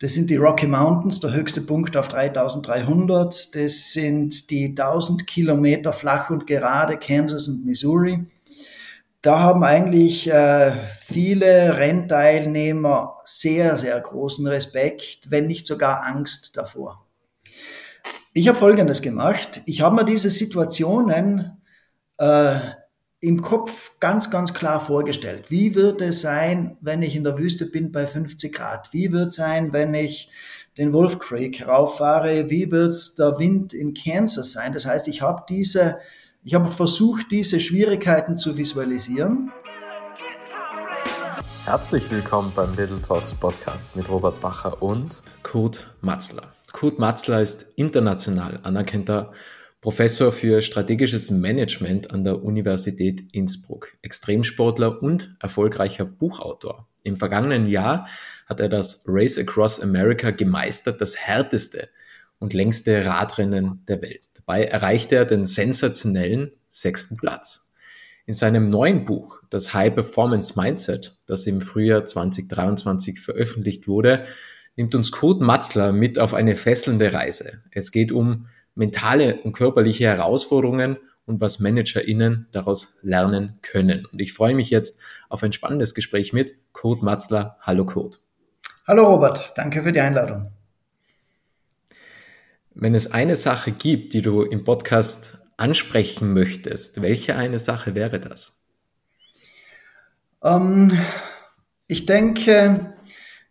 Das 0.00 0.14
sind 0.14 0.30
die 0.30 0.36
Rocky 0.36 0.68
Mountains, 0.68 1.18
der 1.18 1.32
höchste 1.32 1.60
Punkt 1.60 1.96
auf 1.96 2.06
3300. 2.06 3.54
Das 3.56 3.92
sind 3.92 4.48
die 4.50 4.66
1000 4.66 5.26
Kilometer 5.26 5.92
flach 5.92 6.30
und 6.30 6.46
gerade 6.46 6.98
Kansas 6.98 7.48
und 7.48 7.66
Missouri. 7.66 8.24
Da 9.22 9.40
haben 9.40 9.64
eigentlich 9.64 10.30
äh, 10.30 10.72
viele 11.04 11.76
Rennteilnehmer 11.76 13.16
sehr, 13.24 13.76
sehr 13.76 14.00
großen 14.00 14.46
Respekt, 14.46 15.32
wenn 15.32 15.48
nicht 15.48 15.66
sogar 15.66 16.04
Angst 16.04 16.56
davor. 16.56 17.04
Ich 18.32 18.46
habe 18.46 18.56
Folgendes 18.56 19.02
gemacht. 19.02 19.62
Ich 19.66 19.80
habe 19.80 19.96
mir 19.96 20.04
diese 20.04 20.30
Situationen 20.30 21.60
äh, 22.18 22.60
im 23.20 23.42
Kopf 23.42 23.98
ganz, 23.98 24.30
ganz 24.30 24.54
klar 24.54 24.78
vorgestellt. 24.78 25.46
Wie 25.48 25.74
wird 25.74 26.00
es 26.00 26.20
sein, 26.20 26.76
wenn 26.80 27.02
ich 27.02 27.16
in 27.16 27.24
der 27.24 27.36
Wüste 27.36 27.66
bin 27.66 27.90
bei 27.90 28.06
50 28.06 28.54
Grad? 28.54 28.92
Wie 28.92 29.10
wird 29.10 29.30
es 29.30 29.36
sein, 29.36 29.72
wenn 29.72 29.92
ich 29.92 30.30
den 30.76 30.92
Wolf 30.92 31.18
Creek 31.18 31.66
rauffahre? 31.66 32.48
Wie 32.48 32.70
wird 32.70 33.18
der 33.18 33.38
Wind 33.40 33.74
in 33.74 33.94
Kansas 33.94 34.52
sein? 34.52 34.72
Das 34.72 34.86
heißt, 34.86 35.08
ich 35.08 35.20
habe 35.20 35.42
diese, 35.48 35.98
ich 36.44 36.54
habe 36.54 36.70
versucht, 36.70 37.32
diese 37.32 37.58
Schwierigkeiten 37.58 38.38
zu 38.38 38.56
visualisieren. 38.56 39.50
Herzlich 41.64 42.08
willkommen 42.12 42.52
beim 42.54 42.76
Little 42.76 43.02
Talks 43.02 43.34
Podcast 43.34 43.96
mit 43.96 44.08
Robert 44.08 44.40
Bacher 44.40 44.80
und 44.80 45.22
Kurt 45.42 45.92
Matzler. 46.02 46.54
Kurt 46.72 47.00
Matzler 47.00 47.42
ist 47.42 47.72
international 47.74 48.60
anerkannter 48.62 49.32
Professor 49.80 50.32
für 50.32 50.60
strategisches 50.60 51.30
Management 51.30 52.10
an 52.10 52.24
der 52.24 52.42
Universität 52.42 53.22
Innsbruck, 53.30 53.96
Extremsportler 54.02 55.00
und 55.00 55.36
erfolgreicher 55.40 56.04
Buchautor. 56.04 56.88
Im 57.04 57.16
vergangenen 57.16 57.68
Jahr 57.68 58.08
hat 58.46 58.58
er 58.58 58.68
das 58.68 59.04
Race 59.06 59.38
Across 59.38 59.80
America 59.80 60.32
gemeistert, 60.32 61.00
das 61.00 61.16
härteste 61.16 61.88
und 62.40 62.54
längste 62.54 63.06
Radrennen 63.06 63.84
der 63.86 64.02
Welt. 64.02 64.22
Dabei 64.34 64.64
erreichte 64.64 65.14
er 65.14 65.24
den 65.26 65.44
sensationellen 65.44 66.50
sechsten 66.68 67.16
Platz. 67.16 67.70
In 68.26 68.34
seinem 68.34 68.70
neuen 68.70 69.04
Buch, 69.04 69.40
das 69.48 69.74
High 69.74 69.94
Performance 69.94 70.60
Mindset, 70.60 71.16
das 71.26 71.46
im 71.46 71.60
Frühjahr 71.60 72.04
2023 72.04 73.20
veröffentlicht 73.20 73.86
wurde, 73.86 74.24
nimmt 74.74 74.96
uns 74.96 75.12
Kurt 75.12 75.40
Matzler 75.40 75.92
mit 75.92 76.18
auf 76.18 76.34
eine 76.34 76.56
fesselnde 76.56 77.12
Reise. 77.12 77.62
Es 77.70 77.92
geht 77.92 78.10
um 78.10 78.46
mentale 78.78 79.40
und 79.42 79.52
körperliche 79.52 80.06
Herausforderungen 80.06 80.96
und 81.26 81.40
was 81.40 81.58
ManagerInnen 81.58 82.46
daraus 82.52 82.98
lernen 83.02 83.58
können. 83.60 84.06
Und 84.06 84.20
ich 84.20 84.32
freue 84.32 84.54
mich 84.54 84.70
jetzt 84.70 85.00
auf 85.28 85.42
ein 85.42 85.52
spannendes 85.52 85.94
Gespräch 85.94 86.32
mit 86.32 86.54
Kurt 86.72 87.02
Matzler. 87.02 87.58
Hallo 87.60 87.84
Kurt. 87.84 88.20
Hallo 88.86 89.04
Robert, 89.04 89.52
danke 89.56 89.82
für 89.82 89.92
die 89.92 90.00
Einladung. 90.00 90.52
Wenn 92.72 92.94
es 92.94 93.12
eine 93.12 93.36
Sache 93.36 93.72
gibt, 93.72 94.14
die 94.14 94.22
du 94.22 94.42
im 94.42 94.64
Podcast 94.64 95.38
ansprechen 95.56 96.32
möchtest, 96.32 97.02
welche 97.02 97.34
eine 97.34 97.58
Sache 97.58 97.96
wäre 97.96 98.20
das? 98.20 98.64
Ähm, 100.42 100.96
ich 101.88 102.06
denke, 102.06 102.94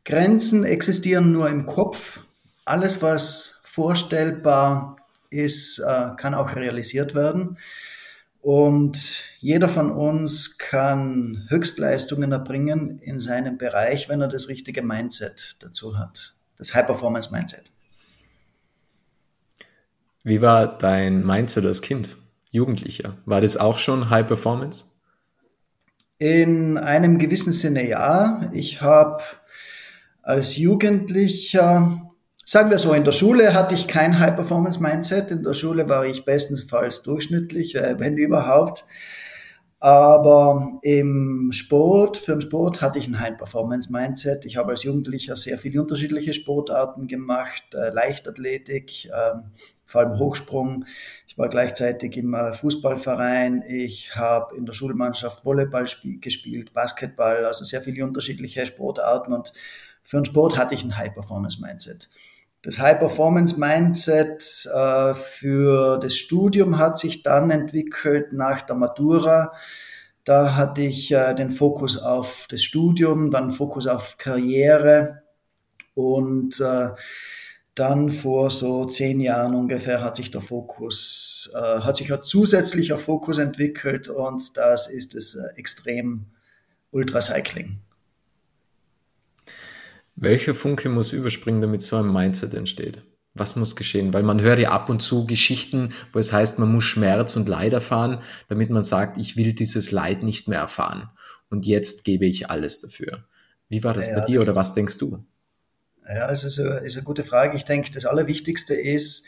Grenzen 0.06 0.64
existieren 0.64 1.34
nur 1.34 1.50
im 1.50 1.66
Kopf. 1.66 2.22
Alles, 2.64 3.02
was 3.02 3.62
vorstellbar 3.66 4.97
ist, 5.30 5.80
äh, 5.80 6.12
kann 6.18 6.34
auch 6.34 6.56
realisiert 6.56 7.16
werden. 7.16 7.58
Und 8.42 9.24
jeder 9.40 9.68
von 9.68 9.92
uns 9.92 10.58
kann 10.58 11.46
Höchstleistungen 11.50 12.32
erbringen 12.32 13.00
in 13.00 13.20
seinem 13.20 13.58
Bereich, 13.58 14.08
wenn 14.10 14.22
er 14.22 14.30
das 14.30 14.48
richtige 14.48 14.82
Mindset 14.82 15.58
dazu 15.60 15.98
hat. 15.98 16.34
Das 16.58 16.74
High-Performance-Mindset. 16.74 17.66
Wie 20.24 20.42
war 20.42 20.78
dein 20.78 21.26
Mindset 21.26 21.66
als 21.66 21.82
Kind, 21.82 22.18
Jugendlicher? 22.52 23.18
War 23.26 23.42
das 23.42 23.58
auch 23.58 23.78
schon 23.80 24.10
High 24.10 24.28
Performance? 24.28 24.86
In 26.18 26.78
einem 26.78 27.20
gewissen 27.20 27.54
Sinne 27.54 27.88
ja. 27.88 28.50
Ich 28.52 28.82
habe 28.82 29.24
als 30.24 30.58
Jugendlicher 30.58 32.07
Sagen 32.50 32.72
wir 32.72 32.80
so, 32.80 32.94
in 32.94 33.04
der 33.04 33.12
Schule 33.12 33.54
hatte 33.54 33.76
ich 33.76 33.90
kein 33.90 34.20
High-Performance-Mindset. 34.20 35.32
In 35.32 35.44
der 35.44 35.54
Schule 35.54 35.90
war 35.90 36.06
ich 36.06 36.24
bestenfalls 36.24 37.04
durchschnittlich, 37.04 37.76
äh, 37.76 38.00
wenn 38.00 38.16
überhaupt. 38.16 38.86
Aber 39.82 40.80
im 40.82 41.52
Sport, 41.52 42.16
für 42.16 42.32
den 42.32 42.40
Sport 42.42 42.82
hatte 42.82 43.00
ich 43.00 43.08
ein 43.10 43.20
High-Performance-Mindset. 43.20 44.46
Ich 44.46 44.56
habe 44.56 44.72
als 44.72 44.84
Jugendlicher 44.84 45.36
sehr 45.36 45.58
viele 45.58 45.82
unterschiedliche 45.82 46.34
Sportarten 46.34 47.10
gemacht, 47.10 47.64
äh, 47.74 47.90
Leichtathletik, 47.90 49.08
äh, 49.08 49.34
vor 49.84 50.02
allem 50.02 50.18
Hochsprung. 50.18 50.86
Ich 51.28 51.38
war 51.38 51.50
gleichzeitig 51.50 52.16
im 52.16 52.34
äh, 52.34 52.54
Fußballverein. 52.54 53.66
Ich 53.68 54.16
habe 54.16 54.56
in 54.56 54.66
der 54.66 54.72
Schulmannschaft 54.72 55.44
Volleyball 55.44 55.88
gespielt, 56.22 56.72
Basketball, 56.72 57.44
also 57.44 57.66
sehr 57.66 57.82
viele 57.82 58.06
unterschiedliche 58.06 58.66
Sportarten. 58.66 59.34
Und 59.34 59.52
für 60.02 60.16
den 60.16 60.24
Sport 60.24 60.56
hatte 60.58 60.76
ich 60.76 60.86
ein 60.86 60.98
High-Performance-Mindset. 60.98 62.08
Das 62.62 62.80
High-Performance-Mindset 62.80 64.70
äh, 64.74 65.14
für 65.14 66.00
das 66.00 66.18
Studium 66.18 66.78
hat 66.78 67.00
sich 67.00 67.24
dann 67.24 67.52
entwickelt 67.52 68.34
nach 68.34 68.62
der 68.62 68.76
Matura. 68.76 69.54
Da 70.24 70.56
hatte 70.56 70.82
ich 70.82 71.12
äh, 71.12 71.34
den 71.36 71.52
Fokus 71.52 71.98
auf 71.98 72.48
das 72.50 72.64
Studium, 72.64 73.32
dann 73.32 73.52
Fokus 73.52 73.88
auf 73.88 74.18
Karriere 74.18 75.24
und 75.94 76.60
äh, 76.60 76.90
dann 77.76 78.12
vor 78.12 78.50
so 78.50 78.86
zehn 78.86 79.20
Jahren 79.20 79.54
ungefähr 79.54 80.04
hat 80.04 80.16
sich 80.16 80.32
der 80.32 80.42
Fokus, 80.42 81.52
äh, 81.56 81.80
hat 81.82 81.98
sich 81.98 82.12
ein 82.12 82.24
zusätzlicher 82.24 82.98
Fokus 82.98 83.38
entwickelt 83.38 84.10
und 84.10 84.58
das 84.58 84.90
ist 84.90 85.16
das 85.16 85.36
äh, 85.36 85.60
Extrem 85.60 86.26
Ultracycling. 86.92 87.80
Welcher 90.20 90.56
Funke 90.56 90.90
muss 90.90 91.14
überspringen, 91.14 91.62
damit 91.62 91.84
so 91.84 91.96
ein 91.98 92.12
Mindset 92.12 92.56
entsteht? 92.56 93.04
Was 93.36 93.56
muss 93.56 93.76
geschehen? 93.76 94.16
Weil 94.16 94.24
man 94.24 94.42
hört 94.42 94.58
ja 94.58 94.72
ab 94.72 94.90
und 94.90 95.00
zu 95.00 95.28
Geschichten, 95.28 95.94
wo 96.12 96.18
es 96.18 96.34
heißt, 96.34 96.58
man 96.58 96.72
muss 96.72 96.86
Schmerz 96.86 97.36
und 97.36 97.48
Leid 97.48 97.74
erfahren, 97.74 98.24
damit 98.50 98.72
man 98.72 98.82
sagt, 98.82 99.20
ich 99.20 99.38
will 99.38 99.54
dieses 99.54 99.92
Leid 99.92 100.24
nicht 100.24 100.48
mehr 100.48 100.58
erfahren. 100.58 101.12
Und 101.50 101.68
jetzt 101.68 102.04
gebe 102.04 102.26
ich 102.26 102.50
alles 102.50 102.80
dafür. 102.80 103.26
Wie 103.70 103.84
war 103.84 103.94
das 103.94 104.08
ja, 104.08 104.16
bei 104.20 104.26
dir 104.26 104.40
das 104.40 104.48
oder 104.48 104.56
was 104.56 104.74
denkst 104.74 104.98
du? 104.98 105.24
Ja, 106.08 106.32
es 106.32 106.44
ist 106.44 106.60
eine, 106.60 106.80
ist 106.80 106.96
eine 106.96 107.04
gute 107.04 107.24
Frage. 107.24 107.56
Ich 107.56 107.66
denke, 107.66 107.92
das 107.92 108.06
Allerwichtigste 108.06 108.74
ist, 108.74 109.28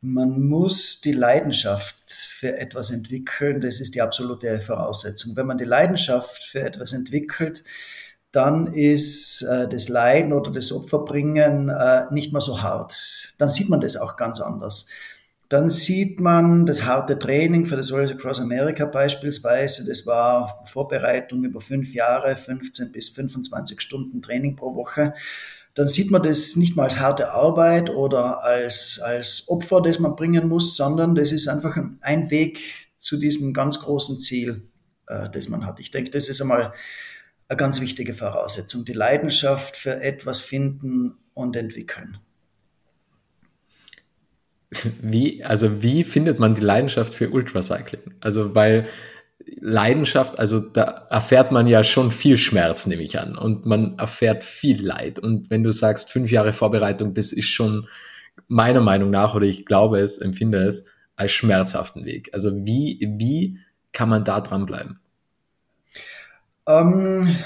man 0.00 0.40
muss 0.40 1.00
die 1.00 1.12
Leidenschaft 1.12 1.96
für 2.06 2.56
etwas 2.58 2.92
entwickeln. 2.92 3.60
Das 3.60 3.80
ist 3.80 3.96
die 3.96 4.02
absolute 4.02 4.60
Voraussetzung. 4.60 5.34
Wenn 5.34 5.48
man 5.48 5.58
die 5.58 5.64
Leidenschaft 5.64 6.44
für 6.44 6.60
etwas 6.60 6.92
entwickelt, 6.92 7.64
dann 8.32 8.72
ist 8.72 9.42
äh, 9.42 9.68
das 9.68 9.88
Leiden 9.88 10.32
oder 10.32 10.50
das 10.50 10.72
Opferbringen 10.72 11.68
äh, 11.68 12.06
nicht 12.10 12.32
mehr 12.32 12.40
so 12.40 12.62
hart. 12.62 13.34
Dann 13.38 13.50
sieht 13.50 13.68
man 13.68 13.80
das 13.80 13.96
auch 13.96 14.16
ganz 14.16 14.40
anders. 14.40 14.86
Dann 15.50 15.68
sieht 15.68 16.18
man 16.18 16.64
das 16.64 16.84
harte 16.84 17.18
Training 17.18 17.66
für 17.66 17.76
das 17.76 17.92
Race 17.92 18.10
Across 18.10 18.40
America 18.40 18.86
beispielsweise. 18.86 19.86
Das 19.86 20.06
war 20.06 20.64
Vorbereitung 20.64 21.44
über 21.44 21.60
fünf 21.60 21.92
Jahre, 21.92 22.34
15 22.36 22.90
bis 22.90 23.10
25 23.10 23.78
Stunden 23.82 24.22
Training 24.22 24.56
pro 24.56 24.74
Woche. 24.74 25.12
Dann 25.74 25.88
sieht 25.88 26.10
man 26.10 26.22
das 26.22 26.56
nicht 26.56 26.74
mal 26.74 26.84
als 26.84 26.96
harte 26.96 27.32
Arbeit 27.32 27.90
oder 27.90 28.42
als, 28.42 28.98
als 29.04 29.46
Opfer, 29.48 29.82
das 29.82 29.98
man 29.98 30.16
bringen 30.16 30.48
muss, 30.48 30.74
sondern 30.74 31.14
das 31.14 31.32
ist 31.32 31.48
einfach 31.48 31.76
ein 32.00 32.30
Weg 32.30 32.60
zu 32.96 33.18
diesem 33.18 33.52
ganz 33.52 33.80
großen 33.80 34.20
Ziel, 34.20 34.62
äh, 35.06 35.28
das 35.28 35.50
man 35.50 35.66
hat. 35.66 35.80
Ich 35.80 35.90
denke, 35.90 36.10
das 36.10 36.30
ist 36.30 36.40
einmal 36.40 36.72
eine 37.52 37.58
ganz 37.58 37.80
wichtige 37.80 38.14
Voraussetzung. 38.14 38.84
Die 38.84 38.94
Leidenschaft 38.94 39.76
für 39.76 40.00
etwas 40.00 40.40
finden 40.40 41.16
und 41.34 41.54
entwickeln. 41.54 42.18
Wie, 45.02 45.44
also 45.44 45.82
wie 45.82 46.02
findet 46.02 46.38
man 46.38 46.54
die 46.54 46.62
Leidenschaft 46.62 47.12
für 47.12 47.28
Ultracycling? 47.28 48.14
Also 48.20 48.54
weil 48.54 48.86
Leidenschaft, 49.60 50.38
also 50.38 50.60
da 50.60 51.06
erfährt 51.10 51.52
man 51.52 51.66
ja 51.66 51.84
schon 51.84 52.10
viel 52.10 52.38
Schmerz, 52.38 52.86
nehme 52.86 53.02
ich 53.02 53.18
an, 53.18 53.36
und 53.36 53.66
man 53.66 53.98
erfährt 53.98 54.44
viel 54.44 54.82
Leid. 54.82 55.18
Und 55.18 55.50
wenn 55.50 55.62
du 55.62 55.72
sagst, 55.72 56.10
fünf 56.10 56.30
Jahre 56.30 56.54
Vorbereitung, 56.54 57.12
das 57.12 57.32
ist 57.32 57.48
schon 57.48 57.86
meiner 58.48 58.80
Meinung 58.80 59.10
nach, 59.10 59.34
oder 59.34 59.44
ich 59.44 59.66
glaube 59.66 60.00
es, 60.00 60.18
empfinde 60.18 60.64
es, 60.66 60.86
als 61.16 61.32
schmerzhaften 61.32 62.06
Weg. 62.06 62.30
Also 62.32 62.64
wie, 62.64 62.98
wie 63.18 63.58
kann 63.92 64.08
man 64.08 64.24
da 64.24 64.40
dranbleiben? 64.40 65.01
Ähm, 66.66 67.36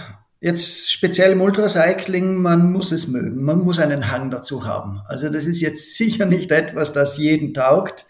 jetzt 0.40 0.92
speziell 0.92 1.32
im 1.32 1.40
Ultracycling, 1.40 2.34
man 2.36 2.70
muss 2.70 2.92
es 2.92 3.08
mögen, 3.08 3.42
man 3.42 3.60
muss 3.60 3.78
einen 3.78 4.10
Hang 4.10 4.30
dazu 4.30 4.66
haben. 4.66 5.00
Also 5.08 5.28
das 5.28 5.46
ist 5.46 5.60
jetzt 5.60 5.94
sicher 5.96 6.26
nicht 6.26 6.50
etwas, 6.52 6.92
das 6.92 7.18
jeden 7.18 7.54
taugt 7.54 8.06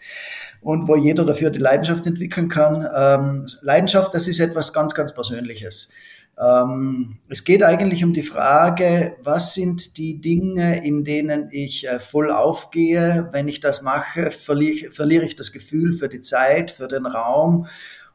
und 0.61 0.87
wo 0.87 0.95
jeder 0.95 1.25
dafür 1.25 1.49
die 1.49 1.59
Leidenschaft 1.59 2.05
entwickeln 2.05 2.49
kann. 2.49 2.87
Ähm, 2.95 3.45
Leidenschaft, 3.61 4.13
das 4.13 4.27
ist 4.27 4.39
etwas 4.39 4.73
ganz, 4.73 4.93
ganz 4.93 5.13
Persönliches. 5.13 5.93
Ähm, 6.39 7.17
es 7.29 7.43
geht 7.43 7.63
eigentlich 7.63 8.03
um 8.03 8.13
die 8.13 8.23
Frage, 8.23 9.15
was 9.23 9.55
sind 9.55 9.97
die 9.97 10.21
Dinge, 10.21 10.85
in 10.85 11.03
denen 11.03 11.49
ich 11.51 11.87
äh, 11.87 11.99
voll 11.99 12.31
aufgehe? 12.31 13.29
Wenn 13.31 13.47
ich 13.47 13.59
das 13.59 13.81
mache, 13.81 14.29
verliere, 14.29 14.91
verliere 14.91 15.25
ich 15.25 15.35
das 15.35 15.51
Gefühl 15.51 15.93
für 15.93 16.09
die 16.09 16.21
Zeit, 16.21 16.69
für 16.69 16.87
den 16.87 17.07
Raum 17.07 17.67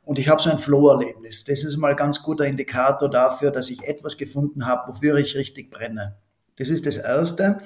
und 0.04 0.19
ich 0.19 0.28
habe 0.28 0.43
so 0.43 0.50
ein 0.50 0.58
Flow-Erlebnis. 0.58 1.44
Das 1.44 1.64
ist 1.64 1.76
mal 1.76 1.94
ganz 1.94 2.22
guter 2.22 2.44
Indikator 2.44 3.08
dafür, 3.08 3.50
dass 3.50 3.70
ich 3.70 3.84
etwas 3.84 4.16
gefunden 4.16 4.66
habe, 4.66 4.88
wofür 4.88 5.16
ich 5.16 5.37
richtig 5.37 5.70
brenne. 5.70 6.16
Das 6.56 6.69
ist 6.70 6.87
das 6.87 6.96
Erste. 6.96 7.60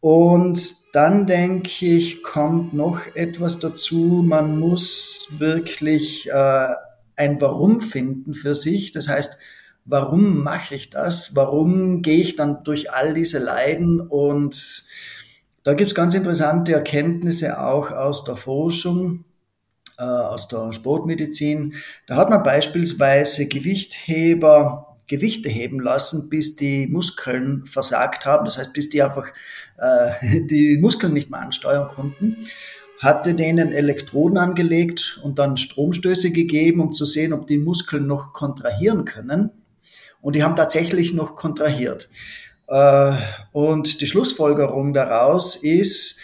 Und 0.00 0.60
dann 0.92 1.26
denke 1.28 1.86
ich, 1.86 2.24
kommt 2.24 2.74
noch 2.74 3.14
etwas 3.14 3.60
dazu. 3.60 4.24
Man 4.26 4.58
muss 4.58 5.28
wirklich 5.30 6.28
äh, 6.28 6.68
ein 7.14 7.40
Warum 7.40 7.80
finden 7.80 8.34
für 8.34 8.56
sich. 8.56 8.90
Das 8.90 9.08
heißt, 9.08 9.38
warum 9.84 10.42
mache 10.42 10.74
ich 10.74 10.90
das? 10.90 11.36
Warum 11.36 12.02
gehe 12.02 12.18
ich 12.18 12.34
dann 12.34 12.64
durch 12.64 12.90
all 12.90 13.14
diese 13.14 13.38
Leiden? 13.38 14.00
Und 14.00 14.88
da 15.62 15.74
gibt 15.74 15.90
es 15.90 15.94
ganz 15.94 16.14
interessante 16.14 16.72
Erkenntnisse 16.72 17.60
auch 17.60 17.92
aus 17.92 18.24
der 18.24 18.34
Forschung, 18.34 19.24
äh, 19.98 20.02
aus 20.02 20.48
der 20.48 20.72
Sportmedizin. 20.72 21.74
Da 22.06 22.16
hat 22.16 22.30
man 22.30 22.42
beispielsweise 22.42 23.46
Gewichtheber 23.46 24.88
Gewichte 25.08 25.50
heben 25.50 25.80
lassen, 25.80 26.30
bis 26.30 26.56
die 26.56 26.86
Muskeln 26.86 27.66
versagt 27.66 28.24
haben, 28.24 28.46
das 28.46 28.56
heißt, 28.56 28.72
bis 28.72 28.88
die 28.88 29.02
einfach 29.02 29.28
äh, 29.76 30.40
die 30.46 30.78
Muskeln 30.78 31.12
nicht 31.12 31.30
mehr 31.30 31.40
ansteuern 31.40 31.88
konnten 31.88 32.36
hatte 33.02 33.34
denen 33.34 33.72
Elektroden 33.72 34.38
angelegt 34.38 35.20
und 35.24 35.40
dann 35.40 35.56
Stromstöße 35.56 36.30
gegeben, 36.30 36.80
um 36.80 36.92
zu 36.94 37.04
sehen, 37.04 37.32
ob 37.32 37.48
die 37.48 37.58
Muskeln 37.58 38.06
noch 38.06 38.32
kontrahieren 38.32 39.04
können. 39.04 39.50
Und 40.20 40.36
die 40.36 40.44
haben 40.44 40.54
tatsächlich 40.54 41.12
noch 41.12 41.34
kontrahiert. 41.34 42.08
Äh, 42.68 43.14
und 43.50 44.00
die 44.00 44.06
Schlussfolgerung 44.06 44.94
daraus 44.94 45.56
ist, 45.56 46.20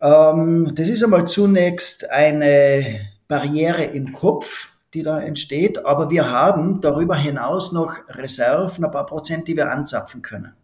ähm, 0.00 0.72
das 0.74 0.88
ist 0.88 1.02
einmal 1.02 1.26
zunächst 1.28 2.10
eine 2.10 3.00
Barriere 3.26 3.84
im 3.84 4.12
Kopf, 4.12 4.68
die 4.94 5.02
da 5.02 5.20
entsteht, 5.20 5.84
aber 5.84 6.10
wir 6.10 6.30
haben 6.30 6.80
darüber 6.80 7.16
hinaus 7.16 7.72
noch 7.72 7.94
Reserven, 8.08 8.84
ein 8.84 8.90
paar 8.90 9.06
Prozent, 9.06 9.46
die 9.48 9.56
wir 9.56 9.70
anzapfen 9.70 10.22
können. 10.22 10.54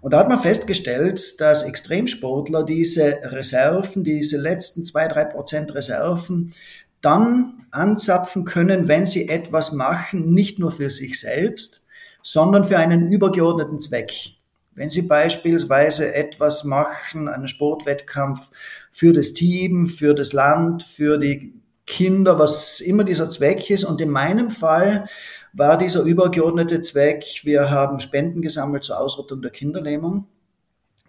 Und 0.00 0.12
da 0.12 0.18
hat 0.18 0.28
man 0.28 0.40
festgestellt, 0.40 1.40
dass 1.40 1.62
Extremsportler 1.62 2.64
diese 2.64 3.18
Reserven, 3.22 4.04
diese 4.04 4.38
letzten 4.38 4.84
zwei, 4.84 5.08
drei 5.08 5.24
Prozent 5.24 5.74
Reserven 5.74 6.54
dann 7.00 7.66
anzapfen 7.70 8.44
können, 8.44 8.88
wenn 8.88 9.06
sie 9.06 9.28
etwas 9.28 9.72
machen, 9.72 10.32
nicht 10.32 10.58
nur 10.58 10.70
für 10.70 10.90
sich 10.90 11.20
selbst, 11.20 11.86
sondern 12.22 12.64
für 12.64 12.78
einen 12.78 13.10
übergeordneten 13.10 13.80
Zweck. 13.80 14.35
Wenn 14.76 14.90
Sie 14.90 15.02
beispielsweise 15.02 16.14
etwas 16.14 16.64
machen, 16.64 17.28
einen 17.28 17.48
Sportwettkampf 17.48 18.50
für 18.92 19.14
das 19.14 19.32
Team, 19.32 19.86
für 19.86 20.14
das 20.14 20.34
Land, 20.34 20.82
für 20.82 21.16
die 21.16 21.54
Kinder, 21.86 22.38
was 22.38 22.80
immer 22.80 23.02
dieser 23.02 23.30
Zweck 23.30 23.70
ist. 23.70 23.84
Und 23.84 24.02
in 24.02 24.10
meinem 24.10 24.50
Fall 24.50 25.08
war 25.54 25.78
dieser 25.78 26.02
übergeordnete 26.02 26.82
Zweck, 26.82 27.24
wir 27.44 27.70
haben 27.70 28.00
Spenden 28.00 28.42
gesammelt 28.42 28.84
zur 28.84 29.00
Ausrottung 29.00 29.40
der 29.40 29.50
Kinderlähmung. 29.50 30.26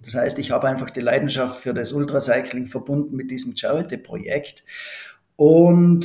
Das 0.01 0.15
heißt, 0.15 0.39
ich 0.39 0.51
habe 0.51 0.67
einfach 0.67 0.89
die 0.89 1.01
Leidenschaft 1.01 1.59
für 1.59 1.73
das 1.73 1.91
Ultracycling 1.91 2.67
verbunden 2.67 3.17
mit 3.17 3.31
diesem 3.31 3.57
Charity-Projekt 3.57 4.63
und 5.37 6.03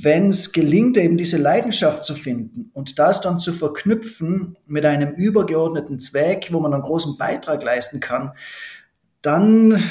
wenn 0.00 0.30
es 0.30 0.50
gelingt, 0.52 0.96
eben 0.96 1.18
diese 1.18 1.36
Leidenschaft 1.36 2.06
zu 2.06 2.14
finden 2.14 2.70
und 2.72 2.98
das 2.98 3.20
dann 3.20 3.38
zu 3.38 3.52
verknüpfen 3.52 4.56
mit 4.66 4.86
einem 4.86 5.12
übergeordneten 5.12 6.00
Zweck, 6.00 6.48
wo 6.52 6.58
man 6.58 6.72
einen 6.72 6.82
großen 6.82 7.18
Beitrag 7.18 7.62
leisten 7.62 8.00
kann, 8.00 8.32
dann 9.20 9.82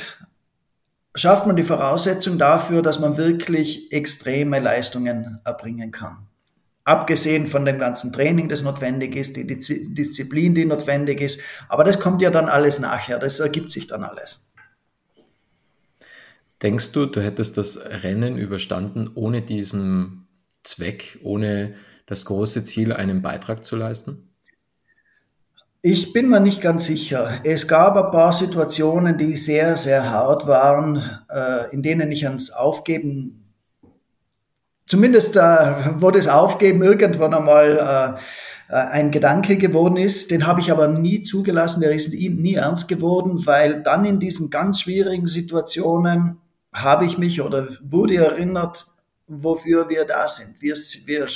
schafft 1.13 1.45
man 1.45 1.55
die 1.55 1.63
Voraussetzung 1.63 2.39
dafür, 2.39 2.81
dass 2.81 2.99
man 2.99 3.17
wirklich 3.17 3.91
extreme 3.91 4.59
Leistungen 4.59 5.41
erbringen 5.43 5.91
kann. 5.91 6.25
Abgesehen 6.83 7.45
von 7.45 7.65
dem 7.65 7.77
ganzen 7.77 8.11
Training, 8.11 8.49
das 8.49 8.63
notwendig 8.63 9.15
ist, 9.15 9.37
die 9.37 9.45
Disziplin, 9.45 10.55
die 10.55 10.65
notwendig 10.65 11.21
ist. 11.21 11.39
Aber 11.69 11.83
das 11.83 11.99
kommt 11.99 12.23
ja 12.23 12.31
dann 12.31 12.49
alles 12.49 12.79
nachher, 12.79 13.19
das 13.19 13.39
ergibt 13.39 13.69
sich 13.69 13.85
dann 13.85 14.03
alles. 14.03 14.50
Denkst 16.63 16.91
du, 16.91 17.07
du 17.07 17.21
hättest 17.21 17.57
das 17.57 17.79
Rennen 18.03 18.37
überstanden 18.37 19.09
ohne 19.15 19.41
diesen 19.41 20.27
Zweck, 20.63 21.19
ohne 21.23 21.73
das 22.05 22.25
große 22.25 22.63
Ziel, 22.63 22.93
einen 22.93 23.21
Beitrag 23.21 23.63
zu 23.65 23.75
leisten? 23.75 24.29
Ich 25.81 26.13
bin 26.13 26.29
mir 26.29 26.39
nicht 26.39 26.61
ganz 26.61 26.85
sicher. 26.85 27.39
Es 27.43 27.67
gab 27.67 27.95
ein 27.95 28.11
paar 28.11 28.33
Situationen, 28.33 29.17
die 29.17 29.35
sehr, 29.35 29.77
sehr 29.77 30.11
hart 30.11 30.45
waren, 30.45 31.01
äh, 31.27 31.73
in 31.73 31.81
denen 31.81 32.11
ich 32.11 32.27
ans 32.27 32.51
Aufgeben, 32.51 33.51
zumindest 34.85 35.37
äh, 35.37 35.41
wo 35.97 36.11
das 36.11 36.27
Aufgeben 36.27 36.83
irgendwann 36.83 37.33
einmal 37.33 38.19
äh, 38.69 38.75
ein 38.75 39.09
Gedanke 39.09 39.57
geworden 39.57 39.97
ist. 39.97 40.29
Den 40.29 40.45
habe 40.45 40.61
ich 40.61 40.71
aber 40.71 40.87
nie 40.87 41.23
zugelassen, 41.23 41.81
der 41.81 41.93
ist 41.93 42.13
nie 42.13 42.53
ernst 42.53 42.87
geworden, 42.87 43.47
weil 43.47 43.81
dann 43.81 44.05
in 44.05 44.19
diesen 44.19 44.51
ganz 44.51 44.81
schwierigen 44.81 45.25
Situationen 45.25 46.37
habe 46.73 47.05
ich 47.05 47.17
mich 47.17 47.41
oder 47.41 47.69
wurde 47.81 48.15
erinnert, 48.15 48.85
wofür 49.27 49.89
wir 49.89 50.05
da 50.05 50.27
sind. 50.27 50.61
Wir, 50.61 50.75
wir, 51.05 51.27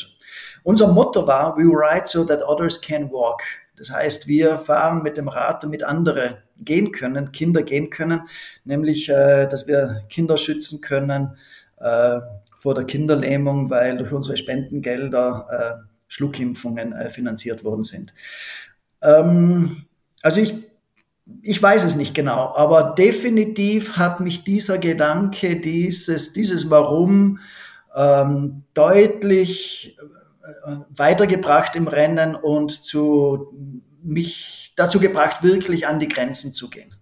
unser 0.64 0.88
Motto 0.92 1.26
war, 1.28 1.58
we 1.58 1.64
ride 1.64 2.08
so 2.08 2.24
that 2.24 2.42
others 2.44 2.80
can 2.80 3.12
walk. 3.12 3.42
Das 3.78 3.92
heißt, 3.92 4.28
wir 4.28 4.58
fahren 4.58 5.04
mit 5.04 5.18
dem 5.18 5.28
Rad, 5.28 5.64
damit 5.64 5.84
andere 5.84 6.44
gehen 6.58 6.92
können, 6.92 7.32
Kinder 7.32 7.64
gehen 7.64 7.90
können, 7.90 8.22
nämlich, 8.64 9.10
äh, 9.10 9.48
dass 9.48 9.68
wir 9.68 10.04
Kinder 10.10 10.38
schützen 10.38 10.80
können 10.80 11.38
äh, 11.78 12.20
vor 12.58 12.74
der 12.74 12.86
Kinderlähmung, 12.86 13.70
weil 13.70 13.98
durch 13.98 14.14
unsere 14.14 14.38
Spendengelder 14.38 15.48
äh, 15.82 15.88
Schluckimpfungen 16.08 16.94
äh, 16.94 17.12
finanziert 17.12 17.64
worden 17.64 17.84
sind. 17.84 18.14
Ähm, 19.02 19.86
also 20.22 20.40
ich 20.40 20.54
ich 21.42 21.62
weiß 21.62 21.84
es 21.84 21.96
nicht 21.96 22.14
genau, 22.14 22.54
aber 22.56 22.94
definitiv 22.98 23.98
hat 23.98 24.20
mich 24.20 24.44
dieser 24.44 24.78
Gedanke, 24.78 25.56
dieses, 25.56 26.34
dieses 26.34 26.70
Warum 26.70 27.40
ähm, 27.96 28.64
deutlich 28.74 29.98
äh, 30.44 30.76
weitergebracht 30.90 31.76
im 31.76 31.88
Rennen 31.88 32.36
und 32.36 32.72
zu, 32.72 33.54
mich 34.04 34.74
dazu 34.76 35.00
gebracht, 35.00 35.42
wirklich 35.42 35.88
an 35.88 36.00
die 36.00 36.08
Grenzen 36.08 36.54
zu 36.54 36.70
gehen. 36.70 36.96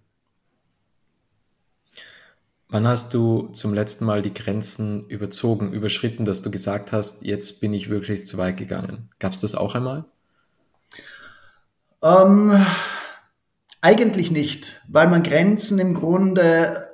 Wann 2.68 2.88
hast 2.88 3.12
du 3.14 3.48
zum 3.48 3.74
letzten 3.74 4.04
Mal 4.04 4.22
die 4.22 4.34
Grenzen 4.34 5.06
überzogen, 5.08 5.72
überschritten, 5.72 6.24
dass 6.24 6.42
du 6.42 6.50
gesagt 6.50 6.92
hast, 6.92 7.24
jetzt 7.24 7.60
bin 7.60 7.74
ich 7.74 7.90
wirklich 7.90 8.26
zu 8.26 8.38
weit 8.38 8.56
gegangen? 8.56 9.10
Gab 9.18 9.32
es 9.32 9.40
das 9.40 9.54
auch 9.54 9.74
einmal? 9.74 10.06
Ähm, 12.02 12.66
eigentlich 13.84 14.30
nicht, 14.30 14.80
weil 14.88 15.08
man 15.08 15.22
Grenzen 15.22 15.78
im 15.78 15.92
Grunde 15.92 16.88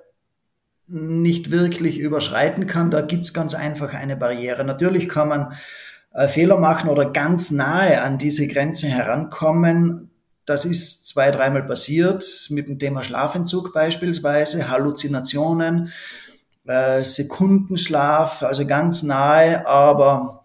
nicht 0.89 1.53
wirklich 1.53 2.01
überschreiten 2.01 2.67
kann. 2.67 2.91
Da 2.91 3.01
gibt 3.01 3.27
es 3.27 3.33
ganz 3.33 3.55
einfach 3.55 3.95
eine 3.95 4.17
Barriere. 4.17 4.65
Natürlich 4.65 5.09
kann 5.09 5.29
man 5.29 5.53
äh, 6.13 6.27
Fehler 6.27 6.59
machen 6.59 6.91
oder 6.91 7.09
ganz 7.09 7.53
nahe 7.53 8.03
an 8.03 8.19
diese 8.19 8.49
Grenze 8.49 8.89
herankommen. 8.89 10.11
Das 10.47 10.65
ist 10.65 11.07
zwei, 11.07 11.31
dreimal 11.31 11.63
passiert, 11.63 12.25
mit 12.51 12.67
dem 12.67 12.81
Thema 12.81 13.05
Schlafentzug 13.05 13.73
beispielsweise, 13.73 14.69
Halluzinationen, 14.69 15.93
äh, 16.67 17.05
Sekundenschlaf, 17.05 18.43
also 18.43 18.67
ganz 18.67 19.05
nahe, 19.05 19.65
aber 19.65 20.45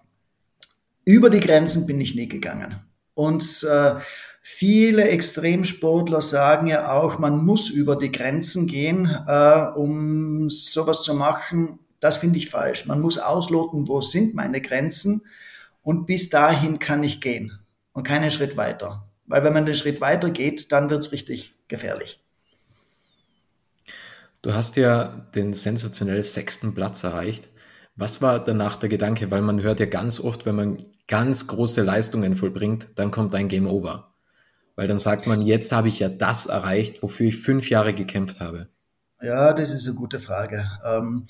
über 1.06 1.32
die 1.32 1.40
Grenzen 1.40 1.88
bin 1.88 2.00
ich 2.00 2.14
nie 2.14 2.30
gegangen. 2.30 2.76
Und 3.16 3.64
äh, 3.64 3.96
Viele 4.48 5.10
Extremsportler 5.10 6.22
sagen 6.22 6.68
ja 6.68 6.92
auch, 6.92 7.18
man 7.18 7.44
muss 7.44 7.72
über 7.72 7.96
die 7.96 8.12
Grenzen 8.12 8.68
gehen, 8.68 9.10
äh, 9.28 9.66
um 9.74 10.52
sowas 10.52 11.02
zu 11.02 11.16
machen. 11.16 11.80
Das 12.00 12.18
finde 12.18 12.38
ich 12.38 12.52
falsch. 12.52 12.86
Man 12.86 13.02
muss 13.02 13.18
ausloten, 13.18 13.88
wo 13.88 14.02
sind 14.02 14.36
meine 14.36 14.62
Grenzen 14.62 15.24
und 15.82 16.06
bis 16.06 16.30
dahin 16.30 16.78
kann 16.78 17.04
ich 17.04 17.22
gehen 17.22 17.58
und 17.94 18.04
keinen 18.04 18.30
Schritt 18.30 18.56
weiter. 18.56 19.10
Weil 19.26 19.44
wenn 19.44 19.54
man 19.54 19.66
den 19.66 19.74
Schritt 19.74 20.00
weiter 20.00 20.30
geht, 20.30 20.72
dann 20.72 20.92
wird 20.92 21.02
es 21.04 21.12
richtig 21.12 21.56
gefährlich. 21.68 22.22
Du 24.44 24.54
hast 24.54 24.76
ja 24.76 25.26
den 25.34 25.56
sensationell 25.56 26.22
sechsten 26.22 26.76
Platz 26.76 27.04
erreicht. 27.04 27.50
Was 27.96 28.22
war 28.22 28.44
danach 28.44 28.76
der 28.76 28.90
Gedanke? 28.90 29.32
Weil 29.32 29.42
man 29.42 29.64
hört 29.64 29.80
ja 29.80 29.88
ganz 29.88 30.20
oft, 30.20 30.46
wenn 30.46 30.56
man 30.56 30.78
ganz 31.08 31.48
große 31.48 31.82
Leistungen 31.82 32.36
vollbringt, 32.36 32.90
dann 32.94 33.10
kommt 33.10 33.34
ein 33.34 33.48
Game 33.48 33.66
Over. 33.66 34.15
Weil 34.76 34.88
dann 34.88 34.98
sagt 35.00 35.28
man, 35.28 35.42
jetzt 35.42 35.72
habe 35.72 35.88
ich 35.90 36.00
ja 36.00 36.10
das 36.10 36.46
erreicht, 36.48 37.02
wofür 37.04 37.28
ich 37.28 37.38
fünf 37.38 37.70
Jahre 37.70 37.94
gekämpft 37.94 38.40
habe. 38.42 38.70
Ja, 39.22 39.54
das 39.54 39.72
ist 39.72 39.88
eine 39.88 39.96
gute 39.96 40.20
Frage. 40.20 40.70
Ähm, 40.84 41.26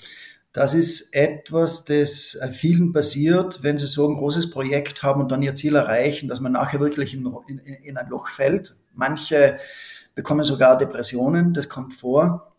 Das 0.52 0.74
ist 0.74 1.14
etwas, 1.14 1.84
das 1.86 2.38
vielen 2.54 2.92
passiert, 2.92 3.62
wenn 3.62 3.78
sie 3.78 3.86
so 3.86 4.08
ein 4.08 4.16
großes 4.16 4.50
Projekt 4.50 5.04
haben 5.04 5.22
und 5.22 5.30
dann 5.32 5.42
ihr 5.44 5.54
Ziel 5.56 5.76
erreichen, 5.76 6.28
dass 6.28 6.40
man 6.40 6.52
nachher 6.52 6.80
wirklich 6.80 7.14
in, 7.14 7.26
in, 7.48 7.60
in 7.60 7.98
ein 7.98 8.08
Loch 8.10 8.28
fällt. 8.28 8.76
Manche 8.94 9.60
bekommen 10.16 10.44
sogar 10.44 10.78
Depressionen, 10.78 11.54
das 11.54 11.68
kommt 11.70 11.94
vor. 11.94 12.56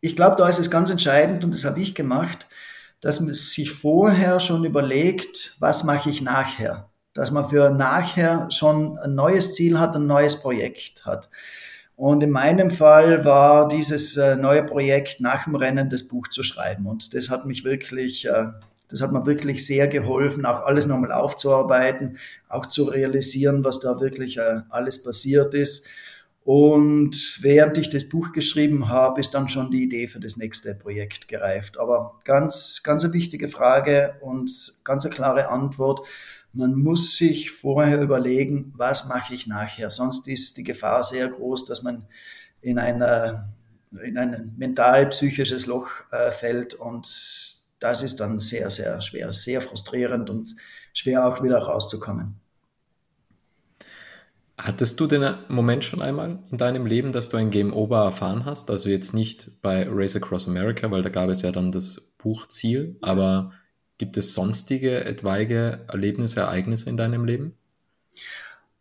Ich 0.00 0.16
glaube, 0.16 0.36
da 0.38 0.48
ist 0.48 0.60
es 0.60 0.70
ganz 0.70 0.90
entscheidend, 0.90 1.44
und 1.44 1.52
das 1.54 1.64
habe 1.66 1.80
ich 1.80 1.94
gemacht, 1.96 2.48
dass 3.00 3.20
man 3.20 3.34
sich 3.34 3.72
vorher 3.72 4.40
schon 4.40 4.64
überlegt, 4.64 5.56
was 5.60 5.84
mache 5.84 6.10
ich 6.10 6.22
nachher. 6.22 6.90
Dass 7.14 7.30
man 7.30 7.48
für 7.48 7.70
nachher 7.70 8.48
schon 8.50 8.98
ein 8.98 9.14
neues 9.14 9.54
Ziel 9.54 9.78
hat, 9.78 9.96
ein 9.96 10.06
neues 10.06 10.40
Projekt 10.40 11.06
hat. 11.06 11.30
Und 11.96 12.22
in 12.22 12.30
meinem 12.30 12.70
Fall 12.70 13.24
war 13.24 13.68
dieses 13.68 14.16
äh, 14.16 14.34
neue 14.34 14.64
Projekt 14.64 15.20
nach 15.20 15.44
dem 15.44 15.54
Rennen 15.54 15.90
das 15.90 16.08
Buch 16.08 16.26
zu 16.28 16.42
schreiben. 16.42 16.86
Und 16.86 17.14
das 17.14 17.30
hat 17.30 17.46
mich 17.46 17.64
wirklich, 17.64 18.26
äh, 18.26 18.46
das 18.88 19.00
hat 19.00 19.12
mir 19.12 19.26
wirklich 19.26 19.64
sehr 19.64 19.86
geholfen, 19.86 20.44
auch 20.44 20.64
alles 20.64 20.86
nochmal 20.86 21.12
aufzuarbeiten, 21.12 22.18
auch 22.48 22.66
zu 22.66 22.84
realisieren, 22.84 23.62
was 23.64 23.78
da 23.78 24.00
wirklich 24.00 24.38
äh, 24.38 24.62
alles 24.70 25.04
passiert 25.04 25.54
ist. 25.54 25.86
Und 26.44 27.38
während 27.40 27.78
ich 27.78 27.88
das 27.88 28.06
Buch 28.06 28.32
geschrieben 28.32 28.90
habe, 28.90 29.20
ist 29.20 29.32
dann 29.32 29.48
schon 29.48 29.70
die 29.70 29.84
Idee 29.84 30.08
für 30.08 30.20
das 30.20 30.36
nächste 30.36 30.74
Projekt 30.74 31.26
gereift. 31.26 31.78
Aber 31.78 32.20
ganz, 32.24 32.82
ganz 32.82 33.02
eine 33.02 33.14
wichtige 33.14 33.48
Frage 33.48 34.16
und 34.20 34.50
ganz 34.84 35.06
eine 35.06 35.14
klare 35.14 35.48
Antwort. 35.48 36.06
Man 36.54 36.74
muss 36.74 37.16
sich 37.16 37.50
vorher 37.50 38.00
überlegen, 38.00 38.72
was 38.76 39.08
mache 39.08 39.34
ich 39.34 39.46
nachher. 39.46 39.90
Sonst 39.90 40.28
ist 40.28 40.56
die 40.56 40.62
Gefahr 40.64 41.02
sehr 41.02 41.28
groß, 41.28 41.64
dass 41.64 41.82
man 41.82 42.06
in, 42.60 42.78
eine, 42.78 43.48
in 44.02 44.16
ein 44.16 44.54
mental-psychisches 44.56 45.66
Loch 45.66 45.88
äh, 46.12 46.30
fällt 46.30 46.74
und 46.74 47.06
das 47.80 48.02
ist 48.02 48.20
dann 48.20 48.40
sehr, 48.40 48.70
sehr 48.70 49.02
schwer, 49.02 49.32
sehr 49.32 49.60
frustrierend 49.60 50.30
und 50.30 50.54
schwer 50.94 51.26
auch 51.26 51.42
wieder 51.42 51.58
rauszukommen. 51.58 52.40
Hattest 54.56 55.00
du 55.00 55.08
den 55.08 55.34
Moment 55.48 55.84
schon 55.84 56.00
einmal 56.00 56.38
in 56.50 56.58
deinem 56.58 56.86
Leben, 56.86 57.12
dass 57.12 57.28
du 57.28 57.36
ein 57.36 57.50
Game 57.50 57.72
Over 57.74 58.04
erfahren 58.04 58.44
hast? 58.44 58.70
Also 58.70 58.88
jetzt 58.88 59.12
nicht 59.12 59.60
bei 59.62 59.86
Race 59.90 60.14
Across 60.14 60.46
America, 60.46 60.90
weil 60.90 61.02
da 61.02 61.08
gab 61.08 61.28
es 61.28 61.42
ja 61.42 61.50
dann 61.50 61.72
das 61.72 62.14
Buchziel, 62.18 62.96
aber 63.02 63.52
Gibt 63.98 64.16
es 64.16 64.34
sonstige 64.34 65.04
etwaige 65.04 65.86
Erlebnisse, 65.88 66.40
Ereignisse 66.40 66.90
in 66.90 66.96
deinem 66.96 67.24
Leben? 67.24 67.56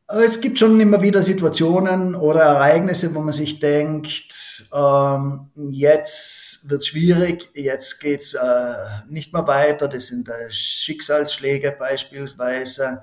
Es 0.07 0.41
gibt 0.41 0.59
schon 0.59 0.79
immer 0.79 1.01
wieder 1.01 1.23
Situationen 1.23 2.13
oder 2.13 2.41
Ereignisse, 2.41 3.15
wo 3.15 3.21
man 3.21 3.33
sich 3.33 3.59
denkt, 3.59 4.69
ähm, 4.73 5.49
jetzt 5.71 6.69
wird 6.69 6.81
es 6.81 6.87
schwierig, 6.87 7.49
jetzt 7.53 7.99
geht 7.99 8.21
es 8.21 8.33
äh, 8.33 8.73
nicht 9.09 9.33
mehr 9.33 9.47
weiter. 9.47 9.87
Das 9.87 10.07
sind 10.07 10.27
äh, 10.29 10.51
Schicksalsschläge 10.51 11.75
beispielsweise. 11.79 13.01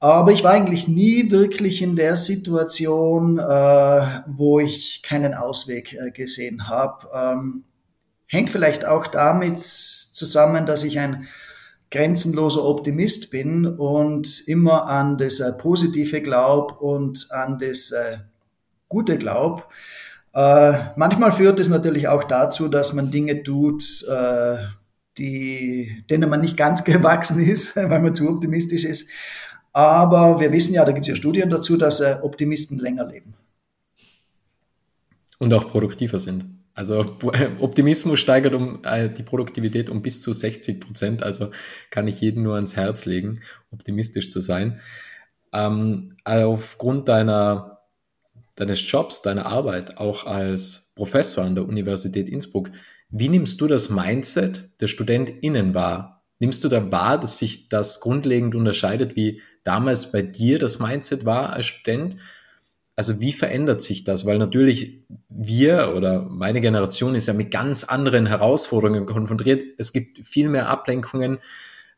Aber 0.00 0.32
ich 0.32 0.44
war 0.44 0.52
eigentlich 0.52 0.86
nie 0.86 1.30
wirklich 1.30 1.82
in 1.82 1.96
der 1.96 2.16
Situation, 2.16 3.38
äh, 3.38 4.22
wo 4.26 4.60
ich 4.60 5.02
keinen 5.02 5.34
Ausweg 5.34 5.94
äh, 5.94 6.10
gesehen 6.10 6.68
habe. 6.68 7.08
Ähm, 7.14 7.64
Hängt 8.28 8.50
vielleicht 8.50 8.84
auch 8.84 9.06
damit 9.06 9.58
zusammen, 9.58 10.66
dass 10.66 10.84
ich 10.84 10.98
ein 10.98 11.26
grenzenloser 11.90 12.64
Optimist 12.64 13.30
bin 13.30 13.66
und 13.66 14.46
immer 14.46 14.86
an 14.86 15.16
das 15.16 15.40
äh, 15.40 15.52
Positive 15.58 16.20
glaub 16.20 16.80
und 16.80 17.28
an 17.30 17.58
das 17.58 17.90
äh, 17.92 18.18
Gute 18.88 19.16
glaub. 19.16 19.68
Äh, 20.34 20.72
manchmal 20.96 21.32
führt 21.32 21.58
es 21.58 21.68
natürlich 21.68 22.08
auch 22.08 22.24
dazu, 22.24 22.68
dass 22.68 22.92
man 22.92 23.10
Dinge 23.10 23.42
tut, 23.42 24.04
äh, 24.06 24.58
die, 25.16 26.04
denen 26.10 26.28
man 26.28 26.42
nicht 26.42 26.56
ganz 26.56 26.84
gewachsen 26.84 27.42
ist, 27.42 27.76
weil 27.76 28.00
man 28.00 28.14
zu 28.14 28.28
optimistisch 28.28 28.84
ist. 28.84 29.10
Aber 29.72 30.40
wir 30.40 30.52
wissen 30.52 30.74
ja, 30.74 30.84
da 30.84 30.92
gibt 30.92 31.06
es 31.06 31.10
ja 31.10 31.16
Studien 31.16 31.48
dazu, 31.48 31.76
dass 31.76 32.00
äh, 32.00 32.18
Optimisten 32.22 32.78
länger 32.78 33.06
leben. 33.06 33.34
Und 35.38 35.54
auch 35.54 35.68
produktiver 35.68 36.18
sind. 36.18 36.57
Also 36.78 37.16
Optimismus 37.58 38.20
steigert 38.20 38.54
um 38.54 38.84
äh, 38.84 39.10
die 39.10 39.24
Produktivität 39.24 39.90
um 39.90 40.00
bis 40.00 40.22
zu 40.22 40.32
60 40.32 40.78
Prozent. 40.80 41.22
Also 41.24 41.50
kann 41.90 42.06
ich 42.06 42.20
jedem 42.20 42.44
nur 42.44 42.54
ans 42.54 42.76
Herz 42.76 43.04
legen, 43.04 43.40
optimistisch 43.72 44.30
zu 44.30 44.38
sein. 44.38 44.80
Ähm, 45.52 46.16
aufgrund 46.24 47.08
deiner, 47.08 47.80
deines 48.54 48.88
Jobs, 48.88 49.22
deiner 49.22 49.46
Arbeit, 49.46 49.98
auch 49.98 50.24
als 50.24 50.92
Professor 50.94 51.44
an 51.44 51.56
der 51.56 51.66
Universität 51.66 52.28
Innsbruck, 52.28 52.70
wie 53.10 53.28
nimmst 53.28 53.60
du 53.60 53.66
das 53.66 53.90
Mindset 53.90 54.70
der 54.80 54.86
StudentInnen 54.86 55.74
wahr? 55.74 56.22
Nimmst 56.38 56.62
du 56.62 56.68
da 56.68 56.92
wahr, 56.92 57.18
dass 57.18 57.38
sich 57.38 57.68
das 57.68 57.98
grundlegend 57.98 58.54
unterscheidet, 58.54 59.16
wie 59.16 59.42
damals 59.64 60.12
bei 60.12 60.22
dir 60.22 60.60
das 60.60 60.78
Mindset 60.78 61.24
war 61.24 61.52
als 61.54 61.66
Student? 61.66 62.18
Also 62.98 63.20
wie 63.20 63.32
verändert 63.32 63.80
sich 63.80 64.02
das? 64.02 64.26
Weil 64.26 64.38
natürlich 64.38 65.04
wir 65.28 65.94
oder 65.94 66.22
meine 66.22 66.60
Generation 66.60 67.14
ist 67.14 67.28
ja 67.28 67.32
mit 67.32 67.52
ganz 67.52 67.84
anderen 67.84 68.26
Herausforderungen 68.26 69.06
konfrontiert. 69.06 69.62
Es 69.78 69.92
gibt 69.92 70.26
viel 70.26 70.48
mehr 70.48 70.68
Ablenkungen. 70.68 71.38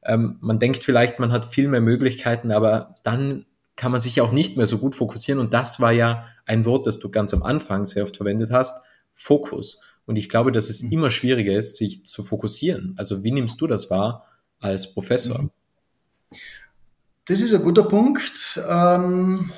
Ähm, 0.03 0.37
man 0.43 0.59
denkt 0.59 0.85
vielleicht, 0.85 1.19
man 1.19 1.33
hat 1.33 1.47
viel 1.47 1.69
mehr 1.69 1.81
Möglichkeiten, 1.81 2.53
aber 2.53 2.97
dann 3.03 3.47
kann 3.77 3.93
man 3.93 4.03
sich 4.03 4.21
auch 4.21 4.31
nicht 4.31 4.59
mehr 4.59 4.67
so 4.67 4.77
gut 4.77 4.95
fokussieren. 4.95 5.41
Und 5.41 5.55
das 5.55 5.81
war 5.81 5.91
ja 5.91 6.27
ein 6.45 6.67
Wort, 6.67 6.87
das 6.87 6.99
du 6.99 7.11
ganz 7.11 7.33
am 7.33 7.45
Anfang 7.45 7.87
sehr 7.87 8.03
oft 8.03 8.19
verwendet 8.19 8.51
hast, 8.51 8.85
Fokus. 9.15 9.83
Und 10.05 10.17
ich 10.17 10.29
glaube, 10.29 10.53
dass 10.53 10.69
es 10.69 10.83
mhm. 10.83 10.93
immer 10.93 11.11
schwieriger 11.11 11.55
ist, 11.55 11.77
sich 11.77 12.05
zu 12.05 12.23
fokussieren. 12.23 12.93
Also 12.99 13.25
wie 13.25 13.33
nimmst 13.33 13.59
du 13.63 13.67
das 13.67 13.89
wahr 13.89 14.27
als 14.59 14.93
Professor? 14.93 15.45
Mhm. 15.45 15.51
Das 17.25 17.41
ist 17.41 17.55
ein 17.55 17.63
guter 17.63 17.85
Punkt. 17.85 18.61
Ähm 18.69 19.51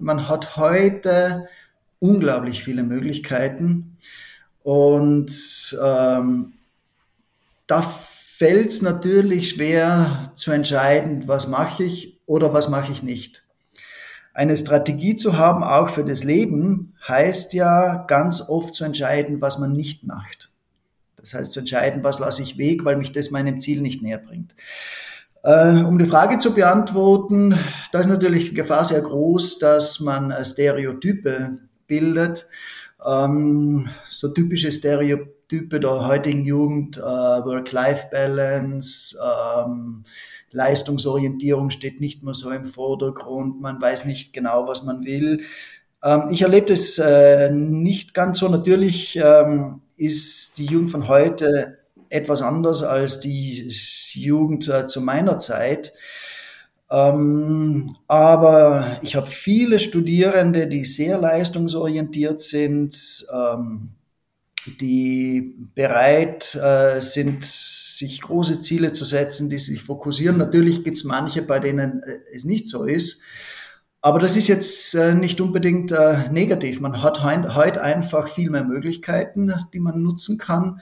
man 0.00 0.28
hat 0.28 0.56
heute 0.56 1.48
unglaublich 1.98 2.64
viele 2.64 2.82
Möglichkeiten 2.82 3.98
und 4.62 5.78
ähm, 5.82 6.54
da 7.66 7.82
fällt 7.82 8.70
es 8.70 8.82
natürlich 8.82 9.50
schwer 9.50 10.32
zu 10.34 10.50
entscheiden, 10.50 11.28
was 11.28 11.46
mache 11.46 11.84
ich 11.84 12.18
oder 12.26 12.52
was 12.52 12.68
mache 12.68 12.92
ich 12.92 13.02
nicht. 13.02 13.44
Eine 14.32 14.56
Strategie 14.56 15.16
zu 15.16 15.36
haben, 15.36 15.62
auch 15.62 15.88
für 15.88 16.04
das 16.04 16.24
Leben, 16.24 16.94
heißt 17.06 17.52
ja 17.52 18.04
ganz 18.06 18.40
oft 18.48 18.74
zu 18.74 18.84
entscheiden, 18.84 19.40
was 19.40 19.58
man 19.58 19.72
nicht 19.72 20.04
macht. 20.04 20.50
Das 21.16 21.34
heißt 21.34 21.52
zu 21.52 21.60
entscheiden, 21.60 22.02
was 22.02 22.18
lasse 22.18 22.42
ich 22.42 22.56
weg, 22.56 22.84
weil 22.84 22.96
mich 22.96 23.12
das 23.12 23.30
meinem 23.30 23.60
Ziel 23.60 23.82
nicht 23.82 24.02
näher 24.02 24.18
bringt. 24.18 24.54
Äh, 25.42 25.82
um 25.84 25.98
die 25.98 26.06
Frage 26.06 26.38
zu 26.38 26.54
beantworten, 26.54 27.58
da 27.92 28.00
ist 28.00 28.08
natürlich 28.08 28.50
die 28.50 28.54
Gefahr 28.54 28.84
sehr 28.84 29.00
groß, 29.00 29.58
dass 29.58 30.00
man 30.00 30.34
Stereotype 30.44 31.58
bildet. 31.86 32.46
Ähm, 33.04 33.88
so 34.06 34.28
typische 34.28 34.70
Stereotype 34.70 35.80
der 35.80 36.06
heutigen 36.06 36.44
Jugend, 36.44 36.98
äh, 36.98 37.00
Work-Life-Balance, 37.00 39.16
ähm, 39.24 40.04
Leistungsorientierung 40.52 41.70
steht 41.70 42.00
nicht 42.00 42.22
mehr 42.22 42.34
so 42.34 42.50
im 42.50 42.66
Vordergrund, 42.66 43.60
man 43.60 43.80
weiß 43.80 44.04
nicht 44.04 44.34
genau, 44.34 44.66
was 44.66 44.82
man 44.82 45.04
will. 45.04 45.44
Ähm, 46.02 46.28
ich 46.30 46.42
erlebe 46.42 46.66
das 46.66 46.98
äh, 46.98 47.50
nicht 47.50 48.12
ganz 48.12 48.40
so. 48.40 48.48
Natürlich 48.48 49.18
ist 49.96 50.58
die 50.58 50.66
Jugend 50.66 50.90
von 50.90 51.08
heute 51.08 51.79
etwas 52.10 52.42
anders 52.42 52.82
als 52.82 53.20
die 53.20 53.72
Jugend 54.12 54.68
äh, 54.68 54.86
zu 54.86 55.00
meiner 55.00 55.38
Zeit. 55.38 55.92
Ähm, 56.90 57.96
aber 58.08 58.98
ich 59.02 59.14
habe 59.14 59.28
viele 59.28 59.78
Studierende, 59.78 60.66
die 60.66 60.84
sehr 60.84 61.18
leistungsorientiert 61.18 62.42
sind, 62.42 62.96
ähm, 63.32 63.90
die 64.80 65.54
bereit 65.74 66.54
äh, 66.56 67.00
sind, 67.00 67.44
sich 67.44 68.20
große 68.20 68.60
Ziele 68.60 68.92
zu 68.92 69.04
setzen, 69.04 69.48
die 69.48 69.58
sich 69.58 69.80
fokussieren. 69.80 70.36
Natürlich 70.36 70.84
gibt 70.84 70.98
es 70.98 71.04
manche, 71.04 71.42
bei 71.42 71.60
denen 71.60 72.02
äh, 72.02 72.18
es 72.34 72.44
nicht 72.44 72.68
so 72.68 72.84
ist. 72.84 73.22
Aber 74.02 74.18
das 74.18 74.36
ist 74.36 74.48
jetzt 74.48 74.94
äh, 74.94 75.14
nicht 75.14 75.40
unbedingt 75.40 75.92
äh, 75.92 76.28
negativ. 76.30 76.80
Man 76.80 77.02
hat 77.02 77.22
heute 77.22 77.82
einfach 77.82 78.28
viel 78.28 78.50
mehr 78.50 78.64
Möglichkeiten, 78.64 79.52
die 79.72 79.80
man 79.80 80.02
nutzen 80.02 80.38
kann. 80.38 80.80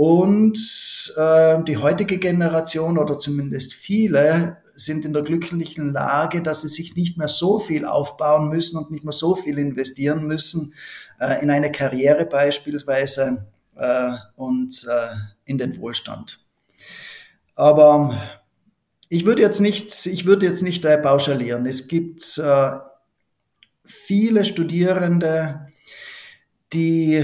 Und 0.00 1.12
äh, 1.18 1.62
die 1.64 1.76
heutige 1.76 2.16
Generation 2.16 2.96
oder 2.96 3.18
zumindest 3.18 3.74
viele 3.74 4.56
sind 4.74 5.04
in 5.04 5.12
der 5.12 5.22
glücklichen 5.22 5.92
Lage, 5.92 6.40
dass 6.40 6.62
sie 6.62 6.68
sich 6.68 6.96
nicht 6.96 7.18
mehr 7.18 7.28
so 7.28 7.58
viel 7.58 7.84
aufbauen 7.84 8.48
müssen 8.48 8.78
und 8.78 8.90
nicht 8.90 9.04
mehr 9.04 9.12
so 9.12 9.34
viel 9.34 9.58
investieren 9.58 10.26
müssen 10.26 10.72
äh, 11.20 11.42
in 11.42 11.50
eine 11.50 11.70
Karriere 11.70 12.24
beispielsweise 12.24 13.46
äh, 13.76 14.12
und 14.36 14.86
äh, 14.88 15.16
in 15.44 15.58
den 15.58 15.76
Wohlstand. 15.76 16.38
Aber 17.54 18.18
ich 19.10 19.26
würde 19.26 19.42
jetzt 19.42 19.60
nicht, 19.60 20.06
ich 20.06 20.24
würde 20.24 20.46
jetzt 20.46 20.62
nicht 20.62 20.82
äh, 20.86 20.96
pauschalieren. 20.96 21.66
Es 21.66 21.88
gibt 21.88 22.38
äh, 22.38 22.70
viele 23.84 24.46
Studierende, 24.46 25.68
die 26.72 27.22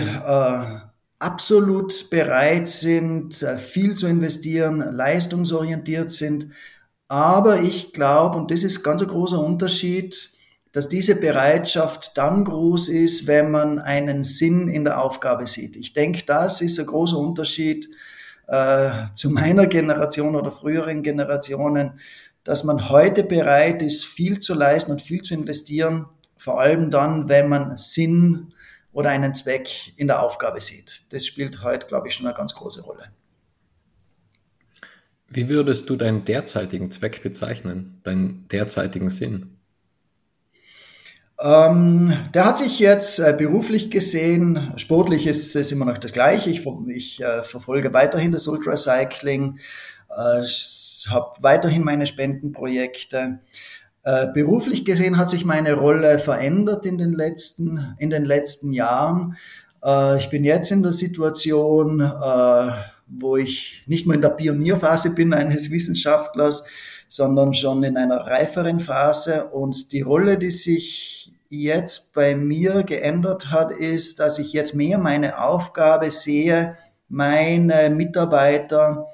absolut 1.18 2.10
bereit 2.10 2.68
sind, 2.68 3.34
viel 3.58 3.94
zu 3.94 4.06
investieren, 4.06 4.78
leistungsorientiert 4.94 6.12
sind. 6.12 6.48
Aber 7.08 7.60
ich 7.60 7.92
glaube, 7.92 8.38
und 8.38 8.50
das 8.50 8.64
ist 8.64 8.82
ganz 8.82 9.02
ein 9.02 9.08
großer 9.08 9.38
Unterschied, 9.38 10.30
dass 10.72 10.88
diese 10.88 11.18
Bereitschaft 11.18 12.18
dann 12.18 12.44
groß 12.44 12.88
ist, 12.90 13.26
wenn 13.26 13.50
man 13.50 13.78
einen 13.78 14.24
Sinn 14.24 14.68
in 14.68 14.84
der 14.84 15.00
Aufgabe 15.00 15.46
sieht. 15.46 15.74
Ich 15.76 15.94
denke, 15.94 16.22
das 16.26 16.60
ist 16.60 16.78
ein 16.78 16.86
großer 16.86 17.16
Unterschied 17.16 17.88
äh, 18.46 19.06
zu 19.14 19.30
meiner 19.30 19.66
Generation 19.66 20.36
oder 20.36 20.50
früheren 20.50 21.02
Generationen, 21.02 21.98
dass 22.44 22.62
man 22.62 22.90
heute 22.90 23.24
bereit 23.24 23.82
ist, 23.82 24.04
viel 24.04 24.38
zu 24.38 24.54
leisten 24.54 24.92
und 24.92 25.02
viel 25.02 25.22
zu 25.22 25.34
investieren, 25.34 26.06
vor 26.36 26.60
allem 26.60 26.90
dann, 26.90 27.28
wenn 27.28 27.48
man 27.48 27.76
Sinn 27.76 28.52
oder 28.96 29.10
einen 29.10 29.34
Zweck 29.34 29.92
in 29.96 30.06
der 30.06 30.22
Aufgabe 30.22 30.58
sieht. 30.62 31.12
Das 31.12 31.26
spielt 31.26 31.62
heute, 31.62 31.86
glaube 31.86 32.08
ich, 32.08 32.14
schon 32.14 32.26
eine 32.26 32.34
ganz 32.34 32.54
große 32.54 32.80
Rolle. 32.80 33.10
Wie 35.28 35.50
würdest 35.50 35.90
du 35.90 35.96
deinen 35.96 36.24
derzeitigen 36.24 36.90
Zweck 36.90 37.22
bezeichnen, 37.22 38.00
deinen 38.04 38.48
derzeitigen 38.48 39.10
Sinn? 39.10 39.58
Ähm, 41.38 42.30
der 42.32 42.46
hat 42.46 42.56
sich 42.56 42.78
jetzt 42.78 43.18
äh, 43.18 43.34
beruflich 43.36 43.90
gesehen, 43.90 44.72
sportlich 44.76 45.26
ist 45.26 45.54
es 45.54 45.72
immer 45.72 45.84
noch 45.84 45.98
das 45.98 46.14
Gleiche. 46.14 46.48
Ich, 46.48 46.66
ich 46.88 47.20
äh, 47.20 47.42
verfolge 47.42 47.92
weiterhin 47.92 48.32
das 48.32 48.48
Ultracycling, 48.48 49.58
äh, 50.08 50.46
habe 51.10 51.42
weiterhin 51.42 51.84
meine 51.84 52.06
Spendenprojekte. 52.06 53.40
Äh, 54.06 54.28
beruflich 54.32 54.84
gesehen 54.84 55.18
hat 55.18 55.28
sich 55.28 55.44
meine 55.44 55.74
Rolle 55.74 56.20
verändert 56.20 56.86
in 56.86 56.96
den 56.96 57.12
letzten, 57.12 57.96
in 57.98 58.08
den 58.08 58.24
letzten 58.24 58.72
Jahren. 58.72 59.36
Äh, 59.84 60.18
ich 60.18 60.30
bin 60.30 60.44
jetzt 60.44 60.70
in 60.70 60.84
der 60.84 60.92
Situation, 60.92 62.00
äh, 62.00 62.70
wo 63.08 63.36
ich 63.36 63.82
nicht 63.88 64.06
mehr 64.06 64.14
in 64.14 64.22
der 64.22 64.28
Pionierphase 64.28 65.12
bin 65.16 65.34
eines 65.34 65.72
Wissenschaftlers, 65.72 66.66
sondern 67.08 67.52
schon 67.52 67.82
in 67.82 67.96
einer 67.96 68.18
reiferen 68.18 68.78
Phase. 68.78 69.46
Und 69.46 69.90
die 69.90 70.02
Rolle, 70.02 70.38
die 70.38 70.50
sich 70.50 71.32
jetzt 71.48 72.14
bei 72.14 72.36
mir 72.36 72.84
geändert 72.84 73.50
hat, 73.50 73.72
ist, 73.72 74.20
dass 74.20 74.38
ich 74.38 74.52
jetzt 74.52 74.76
mehr 74.76 74.98
meine 74.98 75.42
Aufgabe 75.42 76.12
sehe, 76.12 76.76
meine 77.08 77.90
Mitarbeiter 77.90 79.08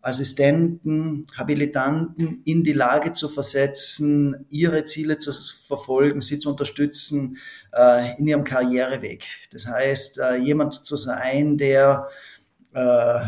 Assistenten, 0.00 1.26
Habilitanten 1.36 2.42
in 2.44 2.62
die 2.62 2.72
Lage 2.72 3.12
zu 3.12 3.28
versetzen, 3.28 4.46
ihre 4.48 4.84
Ziele 4.84 5.18
zu 5.18 5.32
verfolgen, 5.32 6.20
sie 6.20 6.38
zu 6.38 6.50
unterstützen 6.50 7.38
äh, 7.72 8.16
in 8.18 8.26
ihrem 8.26 8.44
Karriereweg. 8.44 9.24
Das 9.50 9.66
heißt, 9.66 10.18
äh, 10.18 10.36
jemand 10.36 10.86
zu 10.86 10.96
sein, 10.96 11.58
der 11.58 12.08
äh, 12.74 13.20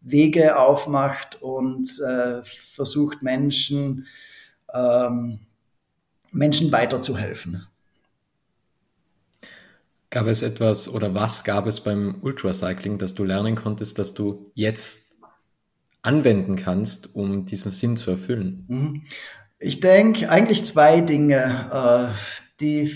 Wege 0.00 0.58
aufmacht 0.58 1.42
und 1.42 1.88
äh, 2.00 2.42
versucht, 2.44 3.22
Menschen, 3.22 4.06
ähm, 4.72 5.40
Menschen 6.30 6.72
weiterzuhelfen. 6.72 7.66
Gab 10.10 10.26
es 10.26 10.42
etwas 10.42 10.88
oder 10.88 11.14
was 11.14 11.42
gab 11.42 11.66
es 11.66 11.80
beim 11.80 12.18
Ultracycling, 12.22 12.98
dass 12.98 13.14
du 13.14 13.24
lernen 13.24 13.56
konntest, 13.56 13.98
dass 13.98 14.14
du 14.14 14.52
jetzt 14.54 15.03
anwenden 16.04 16.56
kannst, 16.56 17.14
um 17.14 17.44
diesen 17.44 17.72
Sinn 17.72 17.96
zu 17.96 18.10
erfüllen? 18.10 18.64
Mhm. 18.68 19.02
Ich 19.58 19.80
denke 19.80 20.28
eigentlich 20.28 20.64
zwei 20.64 21.00
Dinge, 21.00 22.12
äh, 22.12 22.14
die 22.60 22.94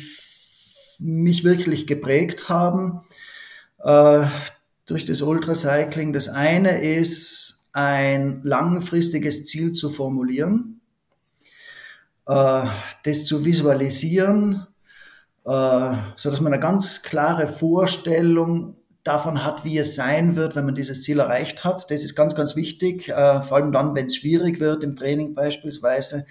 mich 0.99 1.45
wirklich 1.45 1.87
geprägt 1.87 2.49
haben 2.49 3.03
äh, 3.83 4.27
durch 4.87 5.05
das 5.05 5.23
Ultracycling. 5.23 6.13
Das 6.13 6.29
eine 6.29 6.83
ist, 6.83 7.71
ein 7.73 8.41
langfristiges 8.43 9.47
Ziel 9.47 9.73
zu 9.73 9.91
formulieren, 9.91 10.81
äh, 12.27 12.65
das 13.05 13.25
zu 13.25 13.45
visualisieren, 13.45 14.67
so 15.45 16.29
dass 16.29 16.43
man 16.43 16.53
eine 16.53 16.61
ganz 16.61 17.03
klare 17.03 17.47
Vorstellung 17.47 18.77
davon 19.09 19.45
hat, 19.45 19.65
wie 19.65 19.79
es 19.79 19.95
sein 19.95 20.37
wird, 20.37 20.55
wenn 20.55 20.67
man 20.67 20.75
dieses 20.75 21.03
Ziel 21.03 21.19
erreicht 21.19 21.65
hat. 21.65 21.91
Das 21.91 22.05
ist 22.05 22.15
ganz, 22.15 22.35
ganz 22.35 22.55
wichtig, 22.55 23.09
äh, 23.09 23.43
vor 23.43 23.57
allem 23.57 23.73
dann, 23.73 23.95
wenn 23.95 24.07
es 24.07 24.17
schwierig 24.17 24.61
wird 24.61 24.85
im 24.85 24.95
Training 24.95 25.35
beispielsweise, 25.35 26.27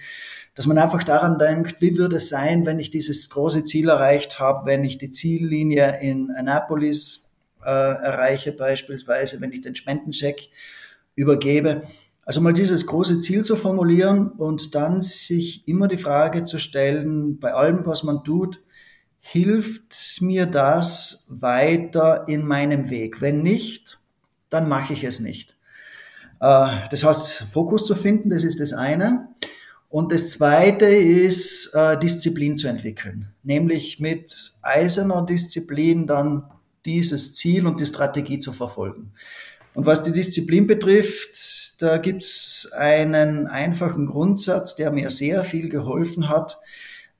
dass 0.54 0.66
man 0.66 0.78
einfach 0.78 1.04
daran 1.04 1.38
denkt, 1.38 1.80
wie 1.80 1.96
würde 1.96 2.16
es 2.16 2.28
sein, 2.28 2.66
wenn 2.66 2.78
ich 2.78 2.90
dieses 2.90 3.30
große 3.30 3.64
Ziel 3.64 3.88
erreicht 3.88 4.40
habe, 4.40 4.66
wenn 4.66 4.84
ich 4.84 4.98
die 4.98 5.10
Ziellinie 5.10 6.00
in 6.00 6.30
Annapolis 6.30 7.34
äh, 7.64 7.68
erreiche 7.68 8.52
beispielsweise, 8.52 9.40
wenn 9.40 9.52
ich 9.52 9.60
den 9.60 9.74
Spendencheck 9.74 10.48
übergebe. 11.14 11.82
Also 12.24 12.40
mal 12.40 12.52
dieses 12.52 12.86
große 12.86 13.20
Ziel 13.20 13.44
zu 13.44 13.56
formulieren 13.56 14.28
und 14.28 14.74
dann 14.74 15.02
sich 15.02 15.66
immer 15.66 15.88
die 15.88 15.98
Frage 15.98 16.44
zu 16.44 16.58
stellen, 16.58 17.38
bei 17.38 17.54
allem, 17.54 17.86
was 17.86 18.02
man 18.04 18.22
tut, 18.22 18.60
hilft 19.30 20.20
mir 20.20 20.46
das 20.46 21.26
weiter 21.28 22.26
in 22.28 22.46
meinem 22.46 22.88
Weg? 22.88 23.20
Wenn 23.20 23.42
nicht, 23.42 23.98
dann 24.48 24.68
mache 24.68 24.94
ich 24.94 25.04
es 25.04 25.20
nicht. 25.20 25.56
Äh, 26.40 26.88
das 26.90 27.04
heißt, 27.04 27.44
Fokus 27.52 27.84
zu 27.84 27.94
finden, 27.94 28.30
das 28.30 28.44
ist 28.44 28.60
das 28.60 28.72
eine. 28.72 29.28
Und 29.90 30.12
das 30.12 30.30
zweite 30.30 30.86
ist, 30.86 31.74
äh, 31.74 31.98
Disziplin 31.98 32.56
zu 32.58 32.68
entwickeln, 32.68 33.28
nämlich 33.42 34.00
mit 34.00 34.34
eiserner 34.62 35.24
Disziplin 35.24 36.06
dann 36.06 36.44
dieses 36.84 37.34
Ziel 37.34 37.66
und 37.66 37.80
die 37.80 37.86
Strategie 37.86 38.38
zu 38.38 38.52
verfolgen. 38.52 39.12
Und 39.74 39.86
was 39.86 40.04
die 40.04 40.12
Disziplin 40.12 40.66
betrifft, 40.66 41.80
da 41.80 41.98
gibt 41.98 42.24
es 42.24 42.72
einen 42.76 43.46
einfachen 43.46 44.06
Grundsatz, 44.06 44.74
der 44.74 44.90
mir 44.90 45.10
sehr 45.10 45.44
viel 45.44 45.68
geholfen 45.68 46.28
hat. 46.28 46.58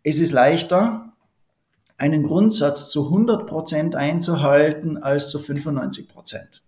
Es 0.02 0.20
ist 0.20 0.32
leichter, 0.32 1.12
einen 1.98 2.22
Grundsatz 2.22 2.88
zu 2.88 3.06
100 3.06 3.46
Prozent 3.46 3.94
einzuhalten 3.96 4.96
als 4.96 5.30
zu 5.30 5.38
95 5.38 6.08
Prozent. 6.08 6.62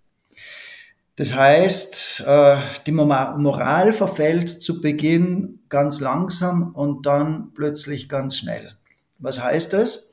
Das 1.17 1.35
heißt, 1.35 2.25
äh, 2.27 2.59
die 2.87 2.93
Moral 2.93 3.93
verfällt 3.93 4.49
zu 4.49 4.81
Beginn 4.81 5.61
ganz 5.69 6.01
langsam 6.01 6.75
und 6.75 7.07
dann 7.07 7.53
plötzlich 7.55 8.09
ganz 8.09 8.37
schnell. 8.37 8.77
Was 9.19 9.43
heißt 9.43 9.73
das? 9.73 10.13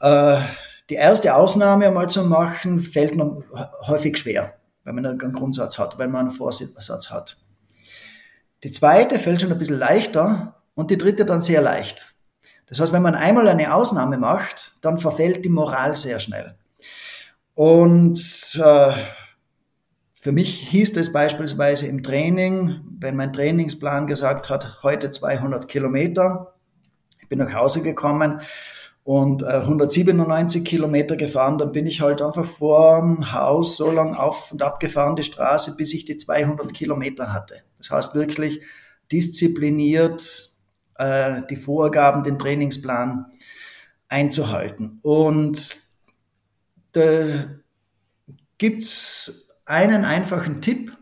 Äh, 0.00 0.40
die 0.90 0.96
erste 0.96 1.34
Ausnahme 1.34 1.86
einmal 1.86 2.10
zu 2.10 2.24
machen, 2.24 2.80
fällt 2.80 3.16
noch 3.16 3.42
häufig 3.86 4.18
schwer, 4.18 4.54
wenn 4.84 4.96
man 4.96 5.06
einen 5.06 5.32
Grundsatz 5.32 5.78
hat, 5.78 5.98
wenn 5.98 6.10
man 6.10 6.26
einen 6.26 6.30
Vorsatz 6.32 7.10
hat. 7.10 7.38
Die 8.64 8.70
zweite 8.70 9.18
fällt 9.18 9.40
schon 9.40 9.52
ein 9.52 9.58
bisschen 9.58 9.78
leichter 9.78 10.62
und 10.74 10.90
die 10.90 10.98
dritte 10.98 11.24
dann 11.24 11.40
sehr 11.40 11.62
leicht. 11.62 12.12
Das 12.72 12.80
heißt, 12.80 12.94
wenn 12.94 13.02
man 13.02 13.14
einmal 13.14 13.48
eine 13.48 13.74
Ausnahme 13.74 14.16
macht, 14.16 14.76
dann 14.80 14.96
verfällt 14.96 15.44
die 15.44 15.50
Moral 15.50 15.94
sehr 15.94 16.20
schnell. 16.20 16.54
Und 17.54 18.18
äh, 18.64 18.94
für 20.14 20.32
mich 20.32 20.70
hieß 20.70 20.96
es 20.96 21.12
beispielsweise 21.12 21.86
im 21.86 22.02
Training, 22.02 22.80
wenn 22.98 23.14
mein 23.14 23.34
Trainingsplan 23.34 24.06
gesagt 24.06 24.48
hat, 24.48 24.82
heute 24.82 25.10
200 25.10 25.68
Kilometer, 25.68 26.54
ich 27.20 27.28
bin 27.28 27.40
nach 27.40 27.52
Hause 27.52 27.82
gekommen 27.82 28.40
und 29.04 29.42
äh, 29.42 29.48
197 29.48 30.64
Kilometer 30.64 31.16
gefahren, 31.16 31.58
dann 31.58 31.72
bin 31.72 31.86
ich 31.86 32.00
halt 32.00 32.22
einfach 32.22 32.46
vor 32.46 33.02
dem 33.02 33.34
Haus 33.34 33.76
so 33.76 33.90
lang 33.90 34.14
auf 34.14 34.50
und 34.50 34.62
ab 34.62 34.80
gefahren, 34.80 35.14
die 35.14 35.24
Straße, 35.24 35.76
bis 35.76 35.92
ich 35.92 36.06
die 36.06 36.16
200 36.16 36.72
Kilometer 36.72 37.34
hatte. 37.34 37.56
Das 37.76 37.90
heißt 37.90 38.14
wirklich 38.14 38.62
diszipliniert 39.10 40.51
äh, 41.02 41.42
die 41.50 41.56
Vorgaben, 41.56 42.22
den 42.22 42.38
Trainingsplan 42.38 43.26
einzuhalten. 44.08 45.00
Und 45.02 45.76
da 46.92 47.44
gibt 48.58 48.84
es 48.84 49.56
einen 49.64 50.04
einfachen 50.04 50.62
Tipp, 50.62 50.96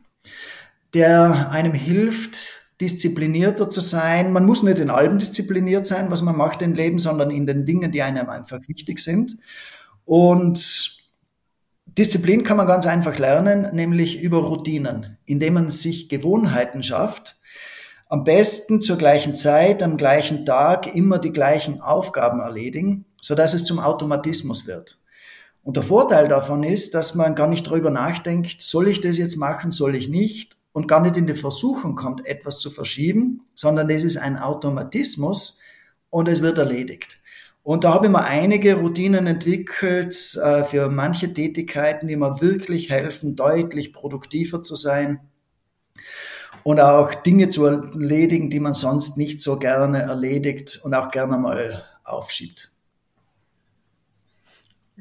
der 0.94 1.50
einem 1.50 1.74
hilft, 1.74 2.62
disziplinierter 2.80 3.68
zu 3.68 3.80
sein. 3.80 4.32
Man 4.32 4.46
muss 4.46 4.62
nicht 4.62 4.78
in 4.78 4.88
allem 4.88 5.18
diszipliniert 5.18 5.86
sein, 5.86 6.10
was 6.10 6.22
man 6.22 6.36
macht 6.36 6.62
im 6.62 6.72
Leben, 6.72 6.98
sondern 6.98 7.30
in 7.30 7.46
den 7.46 7.66
Dingen, 7.66 7.92
die 7.92 8.02
einem 8.02 8.30
einfach 8.30 8.60
wichtig 8.68 9.00
sind. 9.00 9.36
Und 10.06 10.98
Disziplin 11.86 12.42
kann 12.42 12.56
man 12.56 12.66
ganz 12.66 12.86
einfach 12.86 13.18
lernen, 13.18 13.74
nämlich 13.74 14.22
über 14.22 14.38
Routinen, 14.38 15.18
indem 15.26 15.54
man 15.54 15.70
sich 15.70 16.08
Gewohnheiten 16.08 16.82
schafft, 16.82 17.36
am 18.10 18.24
besten 18.24 18.82
zur 18.82 18.98
gleichen 18.98 19.36
Zeit, 19.36 19.84
am 19.84 19.96
gleichen 19.96 20.44
Tag 20.44 20.94
immer 20.94 21.18
die 21.18 21.32
gleichen 21.32 21.80
Aufgaben 21.80 22.40
erledigen, 22.40 23.04
so 23.20 23.36
dass 23.36 23.54
es 23.54 23.64
zum 23.64 23.78
Automatismus 23.78 24.66
wird. 24.66 24.98
Und 25.62 25.76
der 25.76 25.84
Vorteil 25.84 26.26
davon 26.26 26.64
ist, 26.64 26.94
dass 26.94 27.14
man 27.14 27.36
gar 27.36 27.46
nicht 27.46 27.68
darüber 27.68 27.90
nachdenkt, 27.90 28.62
soll 28.62 28.88
ich 28.88 29.00
das 29.00 29.16
jetzt 29.16 29.36
machen, 29.36 29.70
soll 29.70 29.94
ich 29.94 30.08
nicht, 30.08 30.58
und 30.72 30.88
gar 30.88 31.00
nicht 31.00 31.16
in 31.16 31.26
die 31.26 31.34
Versuchung 31.34 31.94
kommt, 31.94 32.26
etwas 32.26 32.58
zu 32.58 32.70
verschieben, 32.70 33.42
sondern 33.54 33.88
es 33.90 34.02
ist 34.02 34.16
ein 34.16 34.36
Automatismus 34.36 35.60
und 36.10 36.28
es 36.28 36.42
wird 36.42 36.58
erledigt. 36.58 37.18
Und 37.62 37.84
da 37.84 37.94
habe 37.94 38.06
ich 38.06 38.12
mir 38.12 38.24
einige 38.24 38.76
Routinen 38.76 39.26
entwickelt 39.26 40.36
äh, 40.42 40.64
für 40.64 40.88
manche 40.88 41.32
Tätigkeiten, 41.32 42.08
die 42.08 42.16
mir 42.16 42.40
wirklich 42.40 42.90
helfen, 42.90 43.36
deutlich 43.36 43.92
produktiver 43.92 44.62
zu 44.62 44.74
sein 44.74 45.20
und 46.62 46.80
auch 46.80 47.14
Dinge 47.14 47.48
zu 47.48 47.64
erledigen, 47.64 48.50
die 48.50 48.60
man 48.60 48.74
sonst 48.74 49.16
nicht 49.16 49.42
so 49.42 49.58
gerne 49.58 50.02
erledigt 50.02 50.80
und 50.82 50.94
auch 50.94 51.10
gerne 51.10 51.38
mal 51.38 51.84
aufschiebt. 52.04 52.70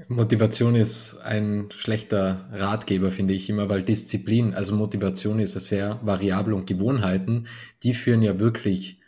Motivation 0.08 0.76
ist 0.76 1.20
ein 1.24 1.70
schlechter 1.76 2.48
Ratgeber, 2.54 3.12
finde 3.12 3.34
ich 3.34 3.50
immer, 3.50 3.68
weil 3.68 3.84
Disziplin, 3.84 4.54
also 4.54 4.74
Motivation 4.74 5.40
ist 5.40 5.56
ja 5.56 5.60
sehr 5.60 6.00
variabel 6.04 6.54
und 6.54 6.68
Gewohnheiten, 6.68 7.48
die 7.84 7.94
führen 7.94 8.22
ja 8.22 8.40
wirklich 8.40 9.02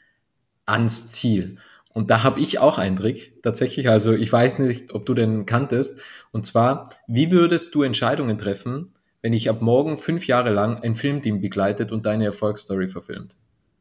ans 0.65 1.07
Ziel. 1.09 1.57
Und 1.93 2.09
da 2.09 2.23
habe 2.23 2.39
ich 2.39 2.59
auch 2.59 2.77
einen 2.77 2.95
Trick, 2.95 3.41
tatsächlich. 3.41 3.89
Also 3.89 4.13
ich 4.13 4.31
weiß 4.31 4.59
nicht, 4.59 4.93
ob 4.93 5.05
du 5.05 5.13
den 5.13 5.45
kanntest. 5.45 6.01
Und 6.31 6.45
zwar, 6.45 6.89
wie 7.07 7.31
würdest 7.31 7.75
du 7.75 7.83
Entscheidungen 7.83 8.37
treffen, 8.37 8.93
wenn 9.21 9.33
ich 9.33 9.49
ab 9.49 9.61
morgen 9.61 9.97
fünf 9.97 10.27
Jahre 10.27 10.51
lang 10.51 10.81
ein 10.81 10.95
Filmteam 10.95 11.41
begleitet 11.41 11.91
und 11.91 12.05
deine 12.05 12.25
Erfolgsstory 12.25 12.87
verfilmt? 12.87 13.35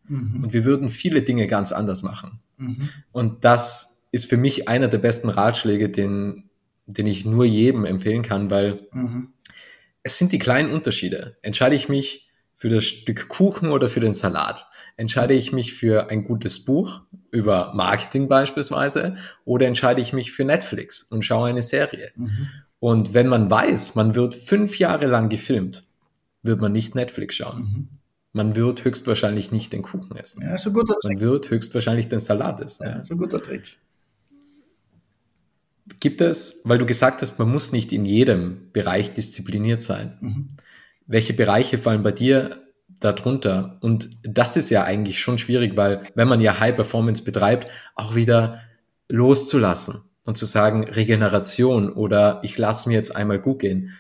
Mhm. 0.09 0.45
Und 0.45 0.53
wir 0.53 0.65
würden 0.65 0.91
viele 0.91 1.23
Dinge 1.23 1.47
ganz 1.47 1.73
anders 1.73 2.03
machen. 2.03 2.41
Mhm. 2.59 2.77
Und 3.13 3.45
das 3.45 4.09
ist 4.13 4.29
für 4.29 4.37
mich 4.37 4.69
einer 4.69 4.89
der 4.89 4.99
besten 4.99 5.29
Ratschläge, 5.29 5.89
den, 5.89 6.51
den 6.87 7.07
ich 7.07 7.25
nur 7.25 7.45
jedem 7.45 7.85
empfehlen 7.85 8.23
kann, 8.23 8.51
weil 8.51 8.87
mhm. 8.93 9.33
es 10.03 10.19
sind 10.19 10.33
die 10.33 10.39
kleinen 10.39 10.73
Unterschiede. 10.73 11.37
Entscheide 11.43 11.77
ich 11.77 11.89
mich 11.89 12.29
für 12.57 12.69
das 12.69 12.85
Stück 12.85 13.29
Kuchen 13.29 13.71
oder 13.71 13.89
für 13.89 14.01
den 14.01 14.15
Salat? 14.15 14.67
Entscheide 14.97 15.33
ich 15.33 15.53
mich 15.53 15.73
für 15.73 16.11
ein 16.11 16.25
gutes 16.25 16.65
Buch 16.65 17.03
über 17.31 17.73
Marketing 17.75 18.29
beispielsweise 18.29 19.17
oder 19.45 19.67
entscheide 19.67 20.03
ich 20.03 20.13
mich 20.13 20.33
für 20.33 20.45
Netflix 20.45 21.03
und 21.05 21.25
schaue 21.25 21.49
eine 21.49 21.63
Serie? 21.63 22.11
Mhm. 22.17 22.49
Und 22.81 23.13
wenn 23.13 23.29
man 23.29 23.51
weiß, 23.51 23.95
man 23.95 24.15
wird 24.15 24.35
fünf 24.35 24.79
Jahre 24.79 25.07
lang 25.07 25.29
gefilmt, 25.29 25.85
wird 26.43 26.61
man 26.61 26.73
nicht 26.73 26.95
Netflix 26.95 27.37
schauen. 27.37 27.61
Mhm. 27.61 27.89
Man 28.33 28.57
wird 28.57 28.85
höchstwahrscheinlich 28.85 29.53
nicht 29.53 29.73
den 29.73 29.83
Kuchen 29.83 30.17
essen. 30.17 30.43
Ja, 30.43 30.55
ist 30.55 30.67
ein 30.67 30.73
guter 30.73 30.95
Trick. 30.95 31.21
Man 31.21 31.21
wird 31.21 31.51
höchstwahrscheinlich 31.51 32.09
den 32.09 32.21
Salat 32.21 32.61
essen. 32.61 32.87
Ja, 32.87 32.93
ist 33.01 33.11
ein 33.11 33.19
guter 33.19 33.43
Trick. 33.43 33.79
Gibt 35.99 36.21
es, 36.21 36.63
weil 36.65 36.79
du 36.79 36.87
gesagt 36.87 37.21
hast, 37.21 37.39
man 37.39 37.51
muss 37.51 37.73
nicht 37.73 37.93
in 37.93 38.05
jedem 38.05 38.71
Bereich 38.73 39.13
diszipliniert 39.13 39.83
sein. 39.83 40.17
Mhm. 40.21 40.49
Welche 41.07 41.35
Bereiche 41.35 41.77
fallen 41.77 42.03
bei 42.03 42.13
dir 42.13 42.63
darunter. 43.01 43.79
Und 43.81 44.09
das 44.23 44.57
ist 44.57 44.71
ja 44.71 44.85
eigentlich 44.85 45.21
schon 45.21 45.39
schwierig, 45.39 45.77
weil 45.77 46.05
wenn 46.15 46.29
man 46.29 46.41
ja 46.41 46.61
High 46.61 46.77
Performance 46.77 47.25
betreibt, 47.25 47.69
auch 47.95 48.15
wieder 48.15 48.61
loszulassen 49.09 50.10
und 50.25 50.37
zu 50.37 50.47
sagen, 50.47 50.85
Regeneration 50.85 51.93
oder 51.93 52.41
ich 52.43 52.59
lasse 52.59 52.89
mir 52.89 52.95
jetzt 52.95 53.15
einmal 53.15 53.39
gut 53.39 53.61
gehen. 53.61 53.97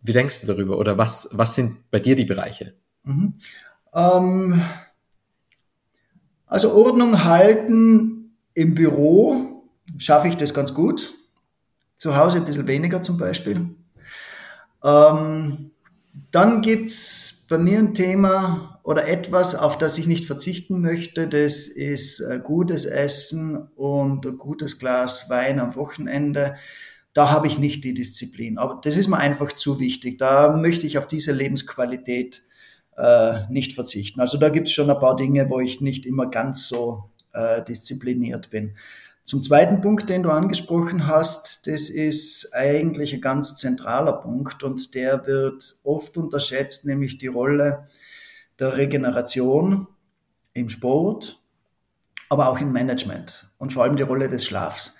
Wie 0.00 0.12
denkst 0.12 0.40
du 0.40 0.46
darüber? 0.46 0.78
Oder 0.78 0.98
was, 0.98 1.28
was 1.32 1.54
sind 1.54 1.90
bei 1.90 1.98
dir 1.98 2.16
die 2.16 2.24
Bereiche? 2.24 2.74
Mhm. 3.04 3.34
Ähm, 3.92 4.62
also 6.46 6.72
Ordnung 6.72 7.24
halten 7.24 8.36
im 8.54 8.74
Büro 8.74 9.64
schaffe 9.98 10.28
ich 10.28 10.36
das 10.36 10.54
ganz 10.54 10.74
gut. 10.74 11.14
Zu 11.96 12.16
Hause 12.16 12.38
ein 12.38 12.44
bisschen 12.44 12.66
weniger 12.66 13.02
zum 13.02 13.18
Beispiel. 13.18 13.68
Ähm, 14.82 15.70
dann 16.12 16.60
gibt 16.62 16.90
es 16.90 17.46
bei 17.48 17.58
mir 17.58 17.78
ein 17.78 17.94
Thema 17.94 18.80
oder 18.82 19.06
etwas, 19.08 19.54
auf 19.54 19.78
das 19.78 19.98
ich 19.98 20.06
nicht 20.06 20.24
verzichten 20.24 20.80
möchte. 20.80 21.28
Das 21.28 21.66
ist 21.66 22.20
äh, 22.20 22.40
gutes 22.42 22.84
Essen 22.84 23.68
und 23.76 24.26
ein 24.26 24.38
gutes 24.38 24.78
Glas 24.78 25.30
Wein 25.30 25.60
am 25.60 25.76
Wochenende. 25.76 26.56
Da 27.12 27.30
habe 27.30 27.46
ich 27.46 27.58
nicht 27.58 27.84
die 27.84 27.94
Disziplin. 27.94 28.58
Aber 28.58 28.80
das 28.82 28.96
ist 28.96 29.08
mir 29.08 29.18
einfach 29.18 29.52
zu 29.52 29.80
wichtig. 29.80 30.18
Da 30.18 30.56
möchte 30.56 30.86
ich 30.86 30.98
auf 30.98 31.06
diese 31.06 31.32
Lebensqualität 31.32 32.42
äh, 32.96 33.46
nicht 33.48 33.72
verzichten. 33.72 34.20
Also 34.20 34.38
da 34.38 34.48
gibt 34.48 34.66
es 34.66 34.72
schon 34.72 34.90
ein 34.90 34.98
paar 34.98 35.16
Dinge, 35.16 35.50
wo 35.50 35.60
ich 35.60 35.80
nicht 35.80 36.06
immer 36.06 36.26
ganz 36.26 36.68
so 36.68 37.10
äh, 37.32 37.62
diszipliniert 37.64 38.50
bin. 38.50 38.76
Zum 39.24 39.42
zweiten 39.42 39.80
Punkt, 39.80 40.08
den 40.08 40.22
du 40.22 40.30
angesprochen 40.30 41.06
hast, 41.06 41.66
das 41.66 41.88
ist 41.88 42.52
eigentlich 42.54 43.14
ein 43.14 43.20
ganz 43.20 43.56
zentraler 43.56 44.14
Punkt 44.14 44.62
und 44.64 44.94
der 44.94 45.26
wird 45.26 45.76
oft 45.84 46.16
unterschätzt, 46.16 46.84
nämlich 46.84 47.18
die 47.18 47.28
Rolle 47.28 47.86
der 48.58 48.76
Regeneration 48.76 49.86
im 50.52 50.68
Sport, 50.68 51.40
aber 52.28 52.48
auch 52.48 52.60
im 52.60 52.72
Management 52.72 53.50
und 53.58 53.72
vor 53.72 53.84
allem 53.84 53.96
die 53.96 54.02
Rolle 54.02 54.28
des 54.28 54.44
Schlafs. 54.44 54.98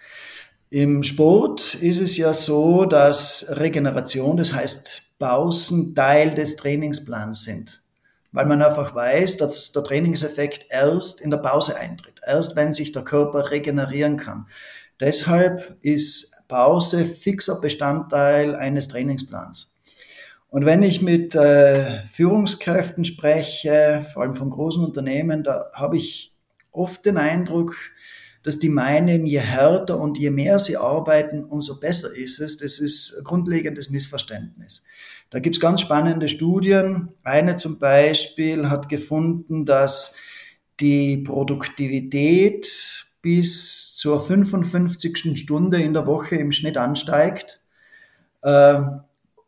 Im 0.70 1.02
Sport 1.02 1.74
ist 1.74 2.00
es 2.00 2.16
ja 2.16 2.32
so, 2.32 2.84
dass 2.84 3.46
Regeneration, 3.56 4.36
das 4.36 4.52
heißt 4.52 5.02
Pausen, 5.18 5.94
Teil 5.94 6.34
des 6.34 6.56
Trainingsplans 6.56 7.42
sind 7.42 7.82
weil 8.32 8.46
man 8.46 8.62
einfach 8.62 8.94
weiß, 8.94 9.38
dass 9.38 9.72
der 9.72 9.82
Trainingseffekt 9.82 10.66
erst 10.70 11.20
in 11.20 11.30
der 11.30 11.38
Pause 11.38 11.76
eintritt, 11.76 12.20
erst 12.24 12.56
wenn 12.56 12.72
sich 12.72 12.92
der 12.92 13.02
Körper 13.02 13.50
regenerieren 13.50 14.16
kann. 14.16 14.46
Deshalb 15.00 15.76
ist 15.80 16.46
Pause 16.48 17.04
fixer 17.04 17.60
Bestandteil 17.60 18.54
eines 18.54 18.88
Trainingsplans. 18.88 19.78
Und 20.48 20.66
wenn 20.66 20.82
ich 20.82 21.00
mit 21.00 21.34
äh, 21.36 22.04
Führungskräften 22.06 23.04
spreche, 23.04 24.04
vor 24.12 24.22
allem 24.22 24.34
von 24.34 24.50
großen 24.50 24.84
Unternehmen, 24.84 25.44
da 25.44 25.70
habe 25.72 25.96
ich 25.96 26.34
oft 26.72 27.06
den 27.06 27.18
Eindruck, 27.18 27.76
dass 28.42 28.58
die 28.58 28.68
meinen, 28.68 29.26
je 29.26 29.40
härter 29.40 29.98
und 29.98 30.18
je 30.18 30.30
mehr 30.30 30.58
sie 30.58 30.76
arbeiten, 30.76 31.44
umso 31.44 31.78
besser 31.78 32.14
ist 32.14 32.40
es. 32.40 32.56
Das 32.56 32.80
ist 32.80 33.16
ein 33.18 33.24
grundlegendes 33.24 33.90
Missverständnis. 33.90 34.84
Da 35.30 35.38
gibt 35.38 35.56
es 35.56 35.60
ganz 35.60 35.80
spannende 35.80 36.28
Studien. 36.28 37.10
Eine 37.22 37.56
zum 37.56 37.78
Beispiel 37.78 38.68
hat 38.68 38.88
gefunden, 38.88 39.64
dass 39.64 40.16
die 40.80 41.18
Produktivität 41.18 43.06
bis 43.22 43.94
zur 43.94 44.20
55. 44.20 45.38
Stunde 45.38 45.80
in 45.80 45.92
der 45.92 46.06
Woche 46.06 46.36
im 46.36 46.52
Schnitt 46.52 46.76
ansteigt. 46.76 47.60
Äh, 48.42 48.80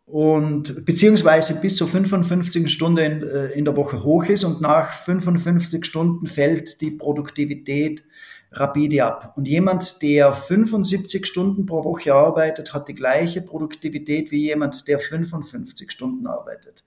und 0.07 0.85
beziehungsweise 0.85 1.61
bis 1.61 1.77
zur 1.77 1.88
55. 1.88 2.71
Stunde 2.71 3.03
in, 3.03 3.23
äh, 3.23 3.47
in 3.53 3.64
der 3.64 3.77
Woche 3.77 4.05
hoch 4.05 4.25
ist 4.27 4.45
und 4.45 4.61
nach 4.61 4.92
55 4.92 5.85
Stunden 5.85 6.27
fällt 6.27 6.81
die 6.81 6.90
Produktivität 6.90 8.05
rapide 8.53 9.05
ab. 9.05 9.33
Und 9.37 9.49
jemand, 9.49 10.03
der 10.03 10.33
75 10.33 11.27
Stunden 11.27 11.67
pro 11.67 11.85
Woche 11.85 12.15
arbeitet, 12.15 12.75
hat 12.75 12.88
die 12.88 12.95
gleiche 12.95 13.43
Produktivität 13.43 14.31
wie 14.31 14.47
jemand, 14.47 14.87
der 14.88 14.99
55 14.99 15.91
Stunden 15.91 16.27
arbeitet. 16.27 16.85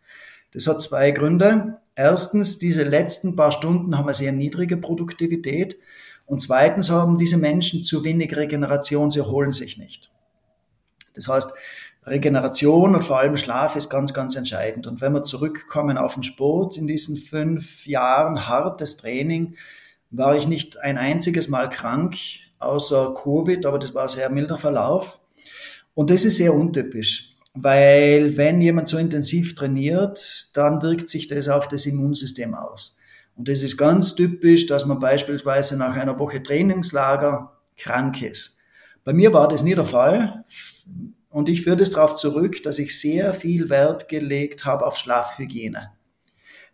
Das 0.53 0.67
hat 0.67 0.81
zwei 0.81 1.11
Gründe. 1.11 1.79
Erstens, 1.95 2.59
diese 2.59 2.83
letzten 2.83 3.35
paar 3.35 3.51
Stunden 3.51 3.97
haben 3.97 4.05
eine 4.05 4.13
sehr 4.13 4.31
niedrige 4.31 4.77
Produktivität. 4.77 5.77
Und 6.25 6.41
zweitens 6.41 6.89
haben 6.89 7.17
diese 7.17 7.37
Menschen 7.37 7.83
zu 7.83 8.03
wenig 8.03 8.35
Regeneration, 8.35 9.11
sie 9.11 9.19
erholen 9.19 9.51
sich 9.51 9.77
nicht. 9.77 10.11
Das 11.13 11.27
heißt, 11.27 11.53
Regeneration 12.05 12.95
und 12.95 13.03
vor 13.03 13.19
allem 13.19 13.37
Schlaf 13.37 13.75
ist 13.75 13.89
ganz, 13.89 14.13
ganz 14.13 14.35
entscheidend. 14.35 14.85
Und 14.85 15.01
wenn 15.01 15.13
wir 15.13 15.23
zurückkommen 15.23 15.97
auf 15.97 16.13
den 16.13 16.23
Sport, 16.23 16.77
in 16.77 16.87
diesen 16.87 17.17
fünf 17.17 17.87
Jahren 17.87 18.47
hartes 18.47 18.97
Training, 18.97 19.55
war 20.17 20.37
ich 20.37 20.47
nicht 20.47 20.79
ein 20.81 20.97
einziges 20.97 21.47
Mal 21.49 21.69
krank, 21.69 22.15
außer 22.59 23.13
Covid, 23.15 23.65
aber 23.65 23.79
das 23.79 23.93
war 23.93 24.03
ein 24.03 24.09
sehr 24.09 24.29
milder 24.29 24.57
Verlauf. 24.57 25.19
Und 25.93 26.09
das 26.09 26.25
ist 26.25 26.37
sehr 26.37 26.53
untypisch, 26.53 27.35
weil 27.53 28.35
wenn 28.37 28.59
jemand 28.61 28.89
so 28.89 28.97
intensiv 28.97 29.55
trainiert, 29.55 30.19
dann 30.55 30.81
wirkt 30.81 31.09
sich 31.09 31.27
das 31.27 31.47
auf 31.47 31.67
das 31.67 31.85
Immunsystem 31.85 32.53
aus. 32.53 32.97
Und 33.35 33.47
das 33.49 33.63
ist 33.63 33.77
ganz 33.77 34.15
typisch, 34.15 34.65
dass 34.65 34.85
man 34.85 34.99
beispielsweise 34.99 35.77
nach 35.77 35.95
einer 35.95 36.19
Woche 36.19 36.41
Trainingslager 36.41 37.51
krank 37.77 38.21
ist. 38.21 38.59
Bei 39.03 39.13
mir 39.13 39.33
war 39.33 39.47
das 39.47 39.63
nie 39.63 39.75
der 39.75 39.85
Fall. 39.85 40.45
Und 41.29 41.49
ich 41.49 41.63
führe 41.63 41.77
das 41.77 41.91
darauf 41.91 42.15
zurück, 42.15 42.63
dass 42.63 42.79
ich 42.79 42.97
sehr 42.99 43.33
viel 43.33 43.69
Wert 43.69 44.07
gelegt 44.07 44.63
habe 44.63 44.85
auf 44.85 44.97
Schlafhygiene. 44.97 45.91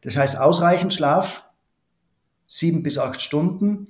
Das 0.01 0.17
heißt, 0.17 0.39
ausreichend 0.39 0.93
Schlaf, 0.93 1.50
sieben 2.51 2.83
bis 2.83 2.97
acht 2.97 3.21
Stunden, 3.21 3.85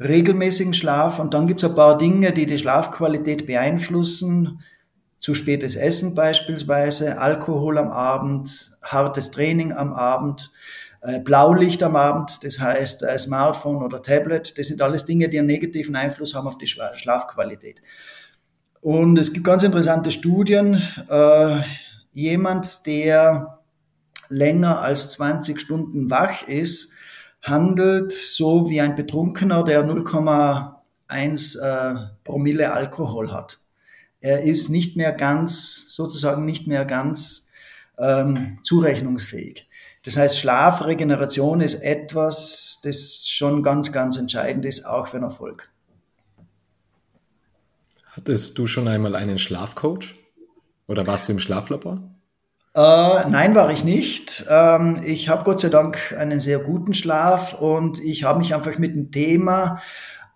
regelmäßigen 0.00 0.72
Schlaf 0.72 1.18
und 1.18 1.34
dann 1.34 1.48
gibt 1.48 1.62
es 1.62 1.68
ein 1.68 1.74
paar 1.74 1.98
Dinge, 1.98 2.32
die 2.32 2.46
die 2.46 2.58
Schlafqualität 2.58 3.44
beeinflussen. 3.46 4.60
Zu 5.18 5.34
spätes 5.34 5.74
Essen 5.74 6.14
beispielsweise, 6.14 7.18
Alkohol 7.18 7.76
am 7.76 7.90
Abend, 7.90 8.76
hartes 8.82 9.32
Training 9.32 9.72
am 9.72 9.92
Abend, 9.92 10.52
äh, 11.00 11.18
Blaulicht 11.18 11.82
am 11.82 11.96
Abend, 11.96 12.44
das 12.44 12.60
heißt 12.60 13.02
äh, 13.02 13.18
Smartphone 13.18 13.82
oder 13.82 14.00
Tablet, 14.00 14.58
das 14.58 14.68
sind 14.68 14.80
alles 14.80 15.06
Dinge, 15.06 15.28
die 15.28 15.38
einen 15.38 15.48
negativen 15.48 15.96
Einfluss 15.96 16.36
haben 16.36 16.46
auf 16.46 16.58
die 16.58 16.68
Schlafqualität. 16.68 17.82
Und 18.80 19.18
es 19.18 19.32
gibt 19.32 19.46
ganz 19.46 19.62
interessante 19.64 20.12
Studien. 20.12 20.80
Äh, 21.08 21.62
jemand, 22.12 22.86
der 22.86 23.58
länger 24.28 24.82
als 24.82 25.10
20 25.12 25.58
Stunden 25.58 26.10
wach 26.10 26.46
ist, 26.46 26.93
handelt 27.44 28.10
so 28.10 28.68
wie 28.68 28.80
ein 28.80 28.96
Betrunkener, 28.96 29.62
der 29.62 29.86
0,8 29.86 30.74
1 31.06 31.54
äh, 31.56 31.94
Promille 32.24 32.72
Alkohol 32.72 33.32
hat. 33.32 33.58
Er 34.20 34.42
ist 34.42 34.70
nicht 34.70 34.96
mehr 34.96 35.12
ganz, 35.12 35.86
sozusagen 35.94 36.44
nicht 36.44 36.66
mehr 36.66 36.84
ganz 36.84 37.50
ähm, 37.98 38.58
zurechnungsfähig. 38.62 39.68
Das 40.04 40.16
heißt, 40.16 40.38
Schlafregeneration 40.38 41.60
ist 41.60 41.82
etwas, 41.82 42.80
das 42.82 43.26
schon 43.26 43.62
ganz, 43.62 43.92
ganz 43.92 44.16
entscheidend 44.16 44.64
ist, 44.64 44.86
auch 44.86 45.06
für 45.06 45.18
den 45.18 45.24
Erfolg. 45.24 45.70
Hattest 48.06 48.58
du 48.58 48.66
schon 48.66 48.88
einmal 48.88 49.14
einen 49.14 49.38
Schlafcoach? 49.38 50.14
Oder 50.86 51.06
warst 51.06 51.28
du 51.28 51.32
im 51.32 51.40
Schlaflabor? 51.40 52.02
Äh, 52.74 53.28
nein, 53.28 53.54
war 53.54 53.70
ich 53.70 53.84
nicht. 53.84 54.46
Ähm, 54.48 55.00
ich 55.04 55.28
habe 55.28 55.44
Gott 55.44 55.60
sei 55.60 55.68
Dank 55.68 56.14
einen 56.18 56.40
sehr 56.40 56.58
guten 56.58 56.92
Schlaf 56.92 57.54
und 57.54 58.00
ich 58.00 58.24
habe 58.24 58.40
mich 58.40 58.54
einfach 58.54 58.78
mit 58.78 58.94
dem 58.94 59.12
Thema 59.12 59.80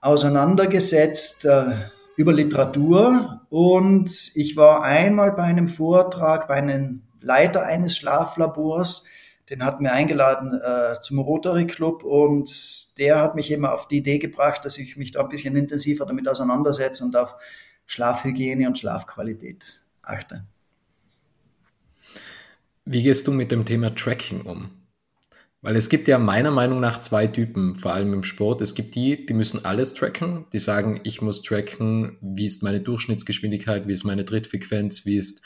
auseinandergesetzt. 0.00 1.44
Äh, 1.44 1.90
über 2.18 2.32
Literatur 2.32 3.42
und 3.48 4.10
ich 4.34 4.56
war 4.56 4.82
einmal 4.82 5.30
bei 5.30 5.44
einem 5.44 5.68
Vortrag 5.68 6.48
bei 6.48 6.56
einem 6.56 7.04
Leiter 7.20 7.64
eines 7.64 7.96
Schlaflabors, 7.96 9.06
den 9.48 9.64
hat 9.64 9.80
mir 9.80 9.92
eingeladen 9.92 10.60
äh, 10.60 11.00
zum 11.00 11.20
Rotary 11.20 11.68
Club 11.68 12.02
und 12.02 12.98
der 12.98 13.22
hat 13.22 13.36
mich 13.36 13.52
immer 13.52 13.72
auf 13.72 13.86
die 13.86 13.98
Idee 13.98 14.18
gebracht, 14.18 14.64
dass 14.64 14.78
ich 14.78 14.96
mich 14.96 15.12
da 15.12 15.20
ein 15.20 15.28
bisschen 15.28 15.54
intensiver 15.54 16.06
damit 16.06 16.28
auseinandersetze 16.28 17.04
und 17.04 17.14
auf 17.14 17.36
Schlafhygiene 17.86 18.66
und 18.66 18.76
Schlafqualität 18.76 19.84
achte. 20.02 20.44
Wie 22.90 23.02
gehst 23.02 23.26
du 23.26 23.32
mit 23.32 23.52
dem 23.52 23.66
Thema 23.66 23.94
Tracking 23.94 24.40
um? 24.40 24.70
Weil 25.60 25.76
es 25.76 25.90
gibt 25.90 26.08
ja 26.08 26.16
meiner 26.16 26.50
Meinung 26.50 26.80
nach 26.80 27.00
zwei 27.00 27.26
Typen, 27.26 27.74
vor 27.74 27.92
allem 27.92 28.14
im 28.14 28.22
Sport. 28.22 28.62
Es 28.62 28.74
gibt 28.74 28.94
die, 28.94 29.26
die 29.26 29.34
müssen 29.34 29.62
alles 29.66 29.92
tracken. 29.92 30.46
Die 30.54 30.58
sagen, 30.58 31.00
ich 31.04 31.20
muss 31.20 31.42
tracken, 31.42 32.16
wie 32.22 32.46
ist 32.46 32.62
meine 32.62 32.80
Durchschnittsgeschwindigkeit, 32.80 33.86
wie 33.88 33.92
ist 33.92 34.04
meine 34.04 34.24
Trittfrequenz, 34.24 35.04
wie 35.04 35.16
ist, 35.16 35.42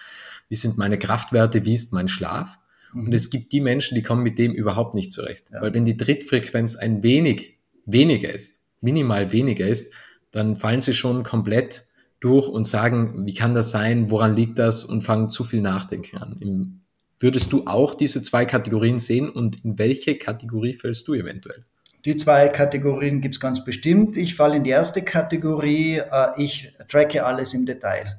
wie 0.50 0.54
sind 0.54 0.78
meine 0.78 1.00
Kraftwerte, 1.00 1.64
wie 1.64 1.74
ist 1.74 1.92
mein 1.92 2.06
Schlaf. 2.06 2.60
Mhm. 2.92 3.06
Und 3.06 3.14
es 3.14 3.28
gibt 3.28 3.50
die 3.50 3.60
Menschen, 3.60 3.96
die 3.96 4.02
kommen 4.02 4.22
mit 4.22 4.38
dem 4.38 4.52
überhaupt 4.52 4.94
nicht 4.94 5.10
zurecht. 5.10 5.50
Ja. 5.52 5.62
Weil 5.62 5.74
wenn 5.74 5.84
die 5.84 5.96
Trittfrequenz 5.96 6.76
ein 6.76 7.02
wenig 7.02 7.58
weniger 7.86 8.32
ist, 8.32 8.68
minimal 8.80 9.32
weniger 9.32 9.66
ist, 9.66 9.92
dann 10.30 10.54
fallen 10.54 10.80
sie 10.80 10.94
schon 10.94 11.24
komplett 11.24 11.86
durch 12.20 12.46
und 12.46 12.68
sagen, 12.68 13.26
wie 13.26 13.34
kann 13.34 13.52
das 13.52 13.72
sein, 13.72 14.12
woran 14.12 14.36
liegt 14.36 14.60
das 14.60 14.84
und 14.84 15.02
fangen 15.02 15.28
zu 15.28 15.42
viel 15.42 15.60
Nachdenken 15.60 16.18
an. 16.18 16.36
Im 16.38 16.81
Würdest 17.22 17.52
du 17.52 17.62
auch 17.66 17.94
diese 17.94 18.20
zwei 18.20 18.44
Kategorien 18.44 18.98
sehen 18.98 19.30
und 19.30 19.64
in 19.64 19.78
welche 19.78 20.16
Kategorie 20.16 20.74
fällst 20.74 21.06
du 21.06 21.14
eventuell? 21.14 21.64
Die 22.04 22.16
zwei 22.16 22.48
Kategorien 22.48 23.20
gibt 23.20 23.36
es 23.36 23.40
ganz 23.40 23.64
bestimmt. 23.64 24.16
Ich 24.16 24.34
falle 24.34 24.56
in 24.56 24.64
die 24.64 24.70
erste 24.70 25.02
Kategorie. 25.02 25.98
Äh, 25.98 26.28
ich 26.38 26.72
tracke 26.88 27.24
alles 27.24 27.54
im 27.54 27.64
Detail. 27.64 28.18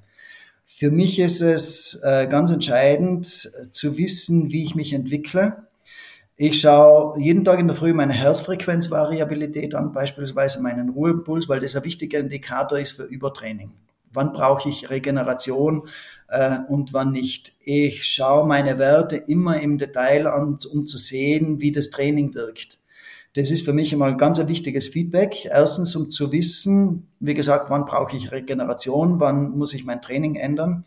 Für 0.63 0.89
mich 0.89 1.19
ist 1.19 1.41
es 1.41 2.01
äh, 2.05 2.27
ganz 2.27 2.49
entscheidend 2.49 3.25
zu 3.73 3.97
wissen, 3.97 4.53
wie 4.53 4.63
ich 4.63 4.73
mich 4.73 4.93
entwickle. 4.93 5.67
Ich 6.37 6.61
schaue 6.61 7.19
jeden 7.19 7.43
Tag 7.43 7.59
in 7.59 7.67
der 7.67 7.75
Früh 7.75 7.91
meine 7.91 8.13
Herzfrequenzvariabilität 8.13 9.75
an, 9.75 9.91
beispielsweise 9.91 10.61
meinen 10.61 10.87
Ruhepuls, 10.87 11.49
weil 11.49 11.59
das 11.59 11.75
ein 11.75 11.83
wichtiger 11.83 12.19
Indikator 12.19 12.79
ist 12.79 12.93
für 12.93 13.03
Übertraining 13.03 13.73
wann 14.13 14.33
brauche 14.33 14.69
ich 14.69 14.89
Regeneration 14.89 15.87
äh, 16.29 16.59
und 16.67 16.93
wann 16.93 17.11
nicht. 17.11 17.53
Ich 17.63 18.05
schaue 18.05 18.47
meine 18.47 18.79
Werte 18.79 19.17
immer 19.17 19.59
im 19.59 19.77
Detail 19.77 20.27
an, 20.27 20.59
um 20.71 20.85
zu 20.85 20.97
sehen, 20.97 21.61
wie 21.61 21.71
das 21.71 21.89
Training 21.89 22.33
wirkt. 22.33 22.79
Das 23.35 23.49
ist 23.49 23.65
für 23.65 23.73
mich 23.73 23.91
einmal 23.91 24.11
ein 24.11 24.17
ganz 24.17 24.45
wichtiges 24.47 24.87
Feedback. 24.87 25.45
Erstens, 25.45 25.95
um 25.95 26.11
zu 26.11 26.31
wissen, 26.31 27.07
wie 27.19 27.33
gesagt, 27.33 27.69
wann 27.69 27.85
brauche 27.85 28.15
ich 28.15 28.31
Regeneration, 28.31 29.19
wann 29.19 29.57
muss 29.57 29.73
ich 29.73 29.85
mein 29.85 30.01
Training 30.01 30.35
ändern. 30.35 30.85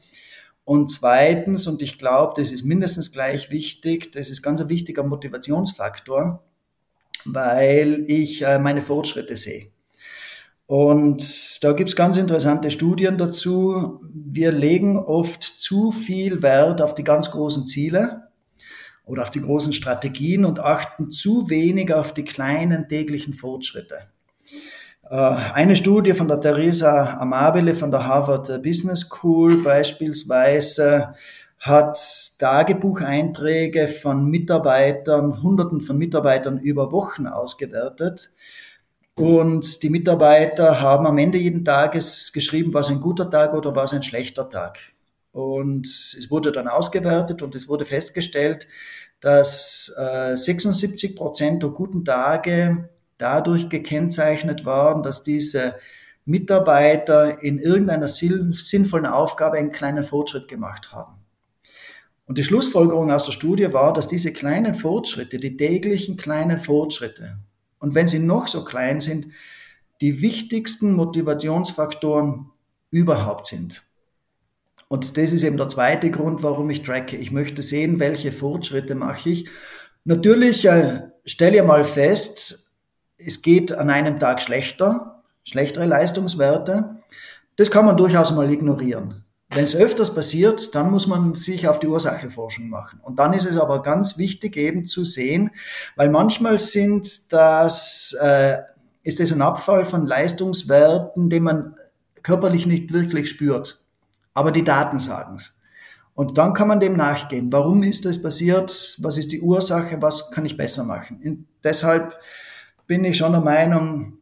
Und 0.64 0.90
zweitens, 0.90 1.66
und 1.66 1.82
ich 1.82 1.98
glaube, 1.98 2.40
das 2.40 2.52
ist 2.52 2.64
mindestens 2.64 3.12
gleich 3.12 3.50
wichtig, 3.50 4.12
das 4.12 4.30
ist 4.30 4.42
ganz 4.42 4.60
ein 4.60 4.68
wichtiger 4.68 5.04
Motivationsfaktor, 5.04 6.42
weil 7.24 8.04
ich 8.08 8.42
äh, 8.42 8.58
meine 8.58 8.82
Fortschritte 8.82 9.36
sehe. 9.36 9.68
Und 10.66 11.62
da 11.62 11.72
gibt's 11.72 11.94
ganz 11.94 12.16
interessante 12.16 12.70
Studien 12.70 13.18
dazu. 13.18 14.00
Wir 14.12 14.50
legen 14.50 14.98
oft 14.98 15.44
zu 15.44 15.92
viel 15.92 16.42
Wert 16.42 16.82
auf 16.82 16.94
die 16.94 17.04
ganz 17.04 17.30
großen 17.30 17.66
Ziele 17.68 18.28
oder 19.04 19.22
auf 19.22 19.30
die 19.30 19.40
großen 19.40 19.72
Strategien 19.72 20.44
und 20.44 20.58
achten 20.58 21.12
zu 21.12 21.48
wenig 21.48 21.94
auf 21.94 22.12
die 22.12 22.24
kleinen 22.24 22.88
täglichen 22.88 23.32
Fortschritte. 23.32 24.08
Äh, 25.08 25.14
eine 25.14 25.76
Studie 25.76 26.14
von 26.14 26.26
der 26.26 26.40
Theresa 26.40 27.16
Amabile 27.20 27.76
von 27.76 27.92
der 27.92 28.04
Harvard 28.04 28.62
Business 28.64 29.02
School 29.02 29.62
beispielsweise 29.62 31.14
hat 31.60 31.98
Tagebucheinträge 32.40 33.86
von 33.86 34.26
Mitarbeitern, 34.26 35.42
Hunderten 35.42 35.80
von 35.80 35.96
Mitarbeitern 35.96 36.58
über 36.58 36.90
Wochen 36.90 37.28
ausgewertet 37.28 38.32
und 39.16 39.82
die 39.82 39.88
Mitarbeiter 39.88 40.80
haben 40.80 41.06
am 41.06 41.16
Ende 41.16 41.38
jeden 41.38 41.64
Tages 41.64 42.32
geschrieben, 42.32 42.74
was 42.74 42.90
ein 42.90 43.00
guter 43.00 43.30
Tag 43.30 43.54
oder 43.54 43.74
was 43.74 43.92
ein 43.94 44.02
schlechter 44.02 44.48
Tag. 44.50 44.78
Und 45.32 45.86
es 45.86 46.30
wurde 46.30 46.52
dann 46.52 46.68
ausgewertet 46.68 47.40
und 47.40 47.54
es 47.54 47.66
wurde 47.68 47.86
festgestellt, 47.86 48.68
dass 49.20 49.94
äh, 49.98 50.36
76 50.36 51.16
Prozent 51.16 51.62
der 51.62 51.70
guten 51.70 52.04
Tage 52.04 52.90
dadurch 53.16 53.70
gekennzeichnet 53.70 54.66
waren, 54.66 55.02
dass 55.02 55.22
diese 55.22 55.76
Mitarbeiter 56.26 57.42
in 57.42 57.58
irgendeiner 57.58 58.08
sinnvollen 58.08 59.06
Aufgabe 59.06 59.56
einen 59.56 59.72
kleinen 59.72 60.04
Fortschritt 60.04 60.46
gemacht 60.46 60.92
haben. 60.92 61.14
Und 62.26 62.36
die 62.36 62.44
Schlussfolgerung 62.44 63.10
aus 63.10 63.24
der 63.24 63.32
Studie 63.32 63.72
war, 63.72 63.94
dass 63.94 64.08
diese 64.08 64.32
kleinen 64.32 64.74
Fortschritte, 64.74 65.38
die 65.38 65.56
täglichen 65.56 66.18
kleinen 66.18 66.58
Fortschritte, 66.58 67.38
und 67.86 67.94
wenn 67.94 68.08
sie 68.08 68.18
noch 68.18 68.48
so 68.48 68.64
klein 68.64 69.00
sind, 69.00 69.28
die 70.00 70.20
wichtigsten 70.20 70.92
Motivationsfaktoren 70.94 72.50
überhaupt 72.90 73.46
sind. 73.46 73.84
Und 74.88 75.16
das 75.16 75.32
ist 75.32 75.44
eben 75.44 75.56
der 75.56 75.68
zweite 75.68 76.10
Grund, 76.10 76.42
warum 76.42 76.68
ich 76.68 76.82
tracke. 76.82 77.16
Ich 77.16 77.30
möchte 77.30 77.62
sehen, 77.62 78.00
welche 78.00 78.32
Fortschritte 78.32 78.96
mache 78.96 79.30
ich. 79.30 79.48
Natürlich 80.02 80.64
äh, 80.64 81.02
stelle 81.24 81.58
ich 81.58 81.62
mal 81.62 81.84
fest, 81.84 82.74
es 83.18 83.42
geht 83.42 83.70
an 83.70 83.88
einem 83.88 84.18
Tag 84.18 84.42
schlechter, 84.42 85.22
schlechtere 85.44 85.86
Leistungswerte. 85.86 86.96
Das 87.54 87.70
kann 87.70 87.86
man 87.86 87.96
durchaus 87.96 88.32
mal 88.32 88.50
ignorieren. 88.50 89.25
Wenn 89.56 89.64
es 89.64 89.74
öfters 89.74 90.14
passiert, 90.14 90.74
dann 90.74 90.90
muss 90.90 91.06
man 91.06 91.34
sich 91.34 91.66
auf 91.66 91.80
die 91.80 91.86
Ursachenforschung 91.86 92.68
machen. 92.68 93.00
Und 93.02 93.18
dann 93.18 93.32
ist 93.32 93.46
es 93.46 93.56
aber 93.56 93.80
ganz 93.80 94.18
wichtig 94.18 94.54
eben 94.58 94.84
zu 94.84 95.02
sehen, 95.02 95.50
weil 95.96 96.10
manchmal 96.10 96.58
sind 96.58 97.32
das, 97.32 98.14
äh, 98.20 98.58
ist 99.02 99.18
es 99.18 99.32
ein 99.32 99.40
Abfall 99.40 99.86
von 99.86 100.04
Leistungswerten, 100.04 101.30
den 101.30 101.42
man 101.42 101.74
körperlich 102.22 102.66
nicht 102.66 102.92
wirklich 102.92 103.30
spürt. 103.30 103.82
Aber 104.34 104.52
die 104.52 104.62
Daten 104.62 104.98
sagen 104.98 105.36
es. 105.36 105.58
Und 106.14 106.36
dann 106.36 106.52
kann 106.52 106.68
man 106.68 106.78
dem 106.78 106.94
nachgehen. 106.94 107.50
Warum 107.50 107.82
ist 107.82 108.04
das 108.04 108.20
passiert? 108.20 108.98
Was 109.00 109.16
ist 109.16 109.32
die 109.32 109.40
Ursache? 109.40 110.02
Was 110.02 110.30
kann 110.32 110.44
ich 110.44 110.58
besser 110.58 110.84
machen? 110.84 111.18
Und 111.24 111.46
deshalb 111.64 112.14
bin 112.86 113.06
ich 113.06 113.16
schon 113.16 113.32
der 113.32 113.40
Meinung, 113.40 114.15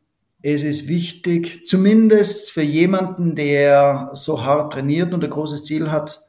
es 0.47 0.63
ist 0.63 0.89
wichtig, 0.89 1.67
zumindest 1.67 2.51
für 2.51 2.61
jemanden, 2.61 3.35
der 3.35 4.11
so 4.13 4.45
hart 4.45 4.75
trainiert 4.75 5.15
und 5.15 5.25
ein 5.25 5.31
großes 5.31 5.65
Ziel 5.65 5.91
hat, 5.91 6.21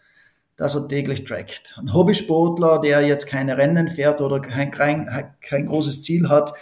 dass 0.56 0.73
er 0.73 0.88
täglich 0.88 1.25
trackt. 1.25 1.78
Ein 1.78 1.93
Hobbysportler, 1.93 2.80
der 2.80 3.01
jetzt 3.01 3.28
keine 3.28 3.58
Rennen 3.58 3.89
fährt 3.89 4.21
oder 4.21 4.39
kein, 4.39 4.71
kein, 4.71 5.34
kein 5.41 5.65
großes 5.65 6.01
Ziel 6.01 6.30
hat, 6.30 6.54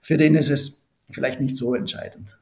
für 0.00 0.18
den 0.18 0.36
ist 0.36 0.50
es 0.50 0.86
vielleicht 1.10 1.40
nicht 1.40 1.56
so 1.56 1.74
entscheidend. 1.74 2.38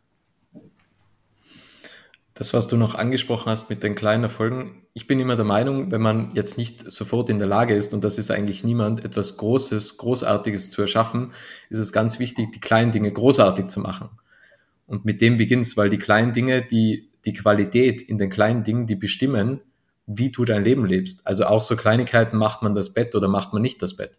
Das, 2.35 2.53
was 2.53 2.69
du 2.69 2.77
noch 2.77 2.95
angesprochen 2.95 3.51
hast 3.51 3.71
mit 3.71 3.83
den 3.83 3.95
kleinen 3.95 4.25
Erfolgen, 4.25 4.83
ich 4.93 5.07
bin 5.07 5.19
immer 5.19 5.37
der 5.37 5.47
Meinung, 5.47 5.91
wenn 5.93 6.03
man 6.03 6.35
jetzt 6.35 6.59
nicht 6.59 6.93
sofort 6.93 7.31
in 7.31 7.39
der 7.39 7.49
Lage 7.49 7.75
ist, 7.75 7.95
und 7.95 8.05
das 8.05 8.19
ist 8.19 8.31
eigentlich 8.31 8.65
niemand, 8.65 9.03
etwas 9.03 9.39
Großes, 9.39 9.97
Großartiges 9.97 10.71
zu 10.71 10.83
erschaffen, 10.83 11.33
ist 11.71 11.79
es 11.79 11.91
ganz 11.91 12.19
wichtig, 12.19 12.53
die 12.53 12.61
kleinen 12.61 12.93
Dinge 12.93 13.11
großartig 13.11 13.69
zu 13.69 13.81
machen. 13.81 14.11
Und 14.89 15.05
mit 15.05 15.21
dem 15.21 15.37
beginnst, 15.37 15.77
weil 15.77 15.91
die 15.91 15.99
kleinen 15.99 16.33
Dinge, 16.33 16.63
die, 16.63 17.13
die 17.25 17.33
Qualität 17.35 18.03
in 18.03 18.19
den 18.19 18.31
kleinen 18.31 18.65
Dingen, 18.65 18.87
die 18.87 18.97
bestimmen, 18.97 19.61
wie 20.07 20.33
du 20.33 20.45
dein 20.45 20.65
Leben 20.65 20.87
lebst. 20.87 21.25
Also 21.27 21.45
auch 21.45 21.63
so 21.63 21.77
Kleinigkeiten, 21.77 22.37
macht 22.37 22.63
man 22.63 22.75
das 22.75 22.95
Bett 22.95 23.15
oder 23.15 23.29
macht 23.29 23.53
man 23.53 23.63
nicht 23.63 23.81
das 23.83 23.95
Bett? 23.95 24.19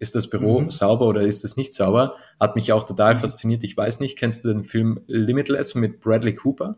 Ist 0.00 0.16
das 0.16 0.28
Büro 0.28 0.60
mhm. 0.60 0.68
sauber 0.68 1.06
oder 1.06 1.22
ist 1.22 1.44
es 1.44 1.56
nicht 1.56 1.72
sauber? 1.72 2.16
Hat 2.40 2.56
mich 2.56 2.72
auch 2.72 2.82
total 2.82 3.14
mhm. 3.14 3.20
fasziniert. 3.20 3.62
Ich 3.62 3.76
weiß 3.76 4.00
nicht, 4.00 4.18
kennst 4.18 4.44
du 4.44 4.52
den 4.52 4.64
Film 4.64 5.00
Limitless 5.06 5.76
mit 5.76 6.00
Bradley 6.00 6.34
Cooper? 6.34 6.76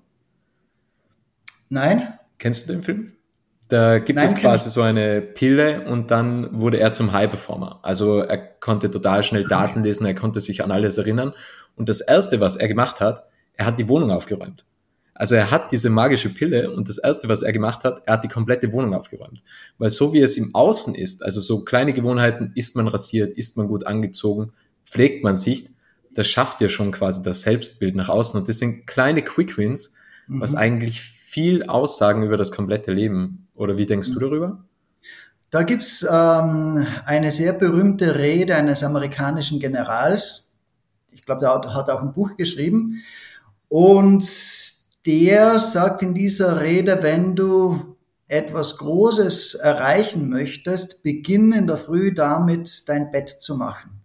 Nein. 1.71 2.19
Kennst 2.37 2.69
du 2.69 2.75
den 2.75 2.83
Film? 2.83 3.13
Da 3.75 3.99
gibt 3.99 4.19
Nein, 4.19 4.27
es 4.27 4.37
quasi 4.37 4.71
so 4.71 4.83
eine 4.83 5.21
Pille 5.21 5.85
und 5.89 6.13
dann 6.13 6.61
wurde 6.61 6.79
er 6.79 6.93
zum 6.93 7.13
High-Performer. 7.13 7.81
Also 7.83 8.21
er 8.21 8.39
konnte 8.39 8.89
total 8.89 9.25
schnell 9.25 9.49
Daten 9.49 9.83
lesen, 9.83 10.07
er 10.07 10.15
konnte 10.15 10.41
sich 10.41 10.63
an 10.63 10.71
alles 10.71 10.97
erinnern. 10.97 11.33
Und 11.75 11.89
das 11.89 12.01
Erste, 12.01 12.39
was 12.39 12.55
er 12.55 12.69
gemacht 12.69 13.01
hat, 13.01 13.25
er 13.55 13.67
hat 13.67 13.81
die 13.81 13.89
Wohnung 13.89 14.13
aufgeräumt. 14.13 14.65
Also 15.13 15.35
er 15.35 15.51
hat 15.51 15.73
diese 15.73 15.91
magische 15.91 16.29
Pille 16.29 16.71
und 16.71 16.89
das 16.89 16.99
Erste, 16.99 17.29
was 17.29 17.43
er 17.43 17.53
gemacht 17.53 17.83
hat, 17.83 18.03
er 18.07 18.13
hat 18.13 18.23
die 18.23 18.29
komplette 18.29 18.73
Wohnung 18.73 18.95
aufgeräumt. 18.95 19.43
Weil 19.79 19.91
so 19.91 20.13
wie 20.13 20.21
es 20.21 20.37
im 20.37 20.55
Außen 20.55 20.95
ist, 20.95 21.25
also 21.25 21.41
so 21.41 21.65
kleine 21.65 21.93
Gewohnheiten, 21.93 22.53
ist 22.55 22.77
man 22.77 22.87
rasiert, 22.87 23.33
ist 23.33 23.57
man 23.57 23.67
gut 23.67 23.89
angezogen, 23.89 24.53
pflegt 24.85 25.25
man 25.25 25.35
sich, 25.35 25.69
das 26.13 26.29
schafft 26.29 26.61
ja 26.61 26.69
schon 26.69 26.93
quasi 26.93 27.23
das 27.23 27.43
Selbstbild 27.43 27.97
nach 27.97 28.09
außen. 28.09 28.39
Und 28.39 28.49
das 28.49 28.61
sind 28.61 28.87
kleine 28.87 29.23
Quick 29.23 29.59
Wins, 29.59 29.95
mhm. 30.29 30.43
was 30.43 30.55
eigentlich 30.55 31.14
viel 31.35 31.65
aussagen 31.65 32.23
über 32.23 32.37
das 32.37 32.53
komplette 32.53 32.93
Leben. 32.93 33.49
Oder 33.57 33.77
wie 33.77 33.87
denkst 33.87 34.11
mhm. 34.11 34.15
du 34.15 34.21
darüber? 34.21 34.65
Da 35.51 35.65
gibt's 35.65 36.07
ähm, 36.09 36.87
eine 37.05 37.33
sehr 37.33 37.53
berühmte 37.55 38.17
Rede 38.17 38.55
eines 38.55 38.85
amerikanischen 38.85 39.59
Generals. 39.59 40.57
Ich 41.11 41.23
glaube, 41.23 41.41
der 41.41 41.75
hat 41.75 41.91
auch 41.91 42.03
ein 42.03 42.13
Buch 42.13 42.37
geschrieben. 42.37 43.03
Und 43.69 44.25
der 45.07 45.59
sagt 45.59 46.03
in 46.03 46.15
dieser 46.15 46.61
Rede, 46.61 47.03
wenn 47.03 47.35
du 47.35 47.97
etwas 48.29 48.79
Großes 48.79 49.57
erreichen 49.57 50.29
möchtest, 50.29 51.03
beginn 51.03 51.51
in 51.51 51.67
der 51.67 51.79
Früh 51.79 52.15
damit, 52.15 52.89
dein 52.89 53.11
Bett 53.11 53.29
zu 53.29 53.57
machen. 53.57 54.03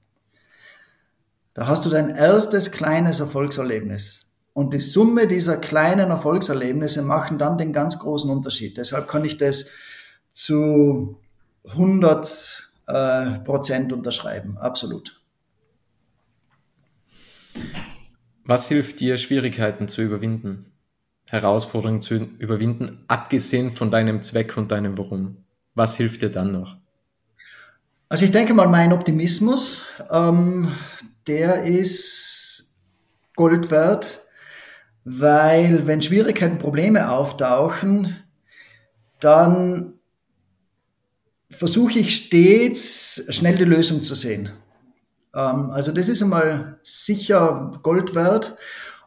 Da 1.54 1.68
hast 1.68 1.86
du 1.86 1.92
dein 1.92 2.10
erstes 2.10 2.72
kleines 2.72 3.20
Erfolgserlebnis. 3.20 4.29
Und 4.60 4.74
die 4.74 4.82
Summe 4.82 5.26
dieser 5.26 5.56
kleinen 5.56 6.10
Erfolgserlebnisse 6.10 7.02
machen 7.02 7.38
dann 7.38 7.58
den 7.58 7.72
ganz 7.72 7.98
großen 7.98 8.30
Unterschied. 8.30 8.76
Deshalb 8.76 9.08
kann 9.08 9.24
ich 9.24 9.38
das 9.38 9.72
zu 10.34 11.18
100 11.66 12.70
äh, 12.86 13.40
Prozent 13.46 13.94
unterschreiben. 13.94 14.58
Absolut. 14.58 15.18
Was 18.44 18.68
hilft 18.68 19.00
dir, 19.00 19.18
Schwierigkeiten 19.18 19.88
zu 19.88 20.02
überwinden? 20.02 20.74
Herausforderungen 21.28 22.02
zu 22.02 22.16
überwinden, 22.16 23.06
abgesehen 23.08 23.72
von 23.72 23.90
deinem 23.90 24.22
Zweck 24.24 24.58
und 24.58 24.74
deinem 24.74 24.98
Warum? 24.98 25.38
Was 25.74 25.96
hilft 25.96 26.22
dir 26.22 26.32
dann 26.32 26.52
noch? 26.52 26.76
Also 28.10 28.26
ich 28.26 28.32
denke 28.32 28.54
mal, 28.54 28.68
mein 28.68 28.92
Optimismus, 28.92 29.84
ähm, 30.12 30.74
der 31.28 31.64
ist 31.64 32.76
Gold 33.38 33.72
wert, 33.72 34.26
weil 35.12 35.88
wenn 35.88 36.04
Schwierigkeiten, 36.04 36.60
Probleme 36.60 37.10
auftauchen, 37.10 38.16
dann 39.20 39.96
versuche 41.50 41.98
ich 42.00 42.16
stets 42.16 43.26
schnell 43.30 43.56
die 43.56 43.64
Lösung 43.64 44.04
zu 44.04 44.14
sehen. 44.14 44.52
Ähm, 45.34 45.72
also 45.72 45.92
das 45.92 46.10
ist 46.10 46.22
einmal 46.22 46.78
sicher 46.84 47.80
Gold 47.82 48.14
wert. 48.14 48.56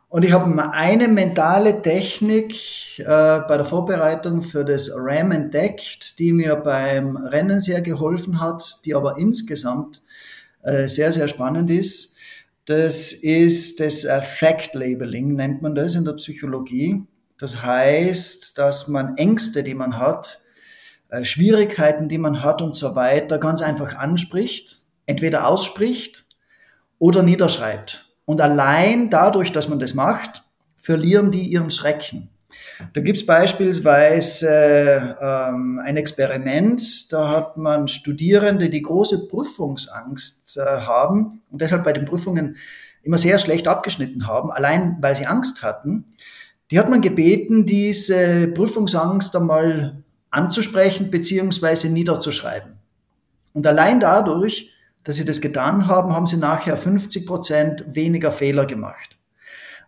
Und 0.08 0.24
ich 0.24 0.32
habe 0.32 0.72
eine 0.72 1.06
mentale 1.06 1.82
Technik 1.82 2.52
äh, 2.98 3.04
bei 3.04 3.56
der 3.56 3.64
Vorbereitung 3.64 4.42
für 4.42 4.64
das 4.64 4.90
RAM 4.92 5.30
entdeckt, 5.30 6.18
die 6.18 6.32
mir 6.32 6.56
beim 6.56 7.16
Rennen 7.16 7.60
sehr 7.60 7.80
geholfen 7.80 8.40
hat, 8.40 8.80
die 8.84 8.94
aber 8.96 9.18
insgesamt 9.18 10.02
äh, 10.62 10.88
sehr, 10.88 11.12
sehr 11.12 11.28
spannend 11.28 11.70
ist. 11.70 12.11
Das 12.64 13.12
ist 13.12 13.80
das 13.80 14.06
Fact 14.24 14.74
Labeling, 14.74 15.34
nennt 15.34 15.62
man 15.62 15.74
das 15.74 15.96
in 15.96 16.04
der 16.04 16.12
Psychologie. 16.12 17.02
Das 17.36 17.64
heißt, 17.64 18.56
dass 18.56 18.86
man 18.86 19.16
Ängste, 19.16 19.64
die 19.64 19.74
man 19.74 19.98
hat, 19.98 20.42
äh, 21.08 21.24
Schwierigkeiten, 21.24 22.08
die 22.08 22.18
man 22.18 22.42
hat 22.42 22.62
und 22.62 22.76
so 22.76 22.94
weiter, 22.94 23.38
ganz 23.38 23.62
einfach 23.62 23.96
anspricht, 23.96 24.82
entweder 25.06 25.48
ausspricht 25.48 26.24
oder 27.00 27.24
niederschreibt. 27.24 28.08
Und 28.24 28.40
allein 28.40 29.10
dadurch, 29.10 29.50
dass 29.50 29.68
man 29.68 29.80
das 29.80 29.94
macht, 29.94 30.44
verlieren 30.76 31.32
die 31.32 31.48
ihren 31.48 31.72
Schrecken. 31.72 32.28
Da 32.92 33.00
gibt 33.00 33.18
es 33.18 33.26
beispielsweise 33.26 35.16
ähm, 35.20 35.80
ein 35.84 35.96
Experiment, 35.96 37.12
da 37.12 37.30
hat 37.30 37.56
man 37.56 37.88
Studierende, 37.88 38.70
die 38.70 38.82
große 38.82 39.28
Prüfungsangst 39.28 40.56
äh, 40.56 40.60
haben 40.60 41.42
und 41.50 41.60
deshalb 41.62 41.84
bei 41.84 41.92
den 41.92 42.04
Prüfungen 42.04 42.56
immer 43.02 43.18
sehr 43.18 43.38
schlecht 43.38 43.68
abgeschnitten 43.68 44.26
haben, 44.26 44.50
allein 44.50 44.96
weil 45.00 45.16
sie 45.16 45.26
Angst 45.26 45.62
hatten. 45.62 46.04
Die 46.70 46.78
hat 46.78 46.88
man 46.88 47.00
gebeten, 47.00 47.66
diese 47.66 48.48
Prüfungsangst 48.48 49.34
einmal 49.36 50.02
anzusprechen 50.30 51.10
bzw. 51.10 51.88
niederzuschreiben. 51.88 52.72
Und 53.52 53.66
allein 53.66 54.00
dadurch 54.00 54.72
dass 55.04 55.16
sie 55.16 55.24
das 55.24 55.40
getan 55.40 55.88
haben, 55.88 56.12
haben 56.14 56.26
sie 56.26 56.36
nachher 56.36 56.76
50 56.76 57.26
Prozent 57.26 57.84
weniger 57.94 58.30
Fehler 58.30 58.66
gemacht. 58.66 59.18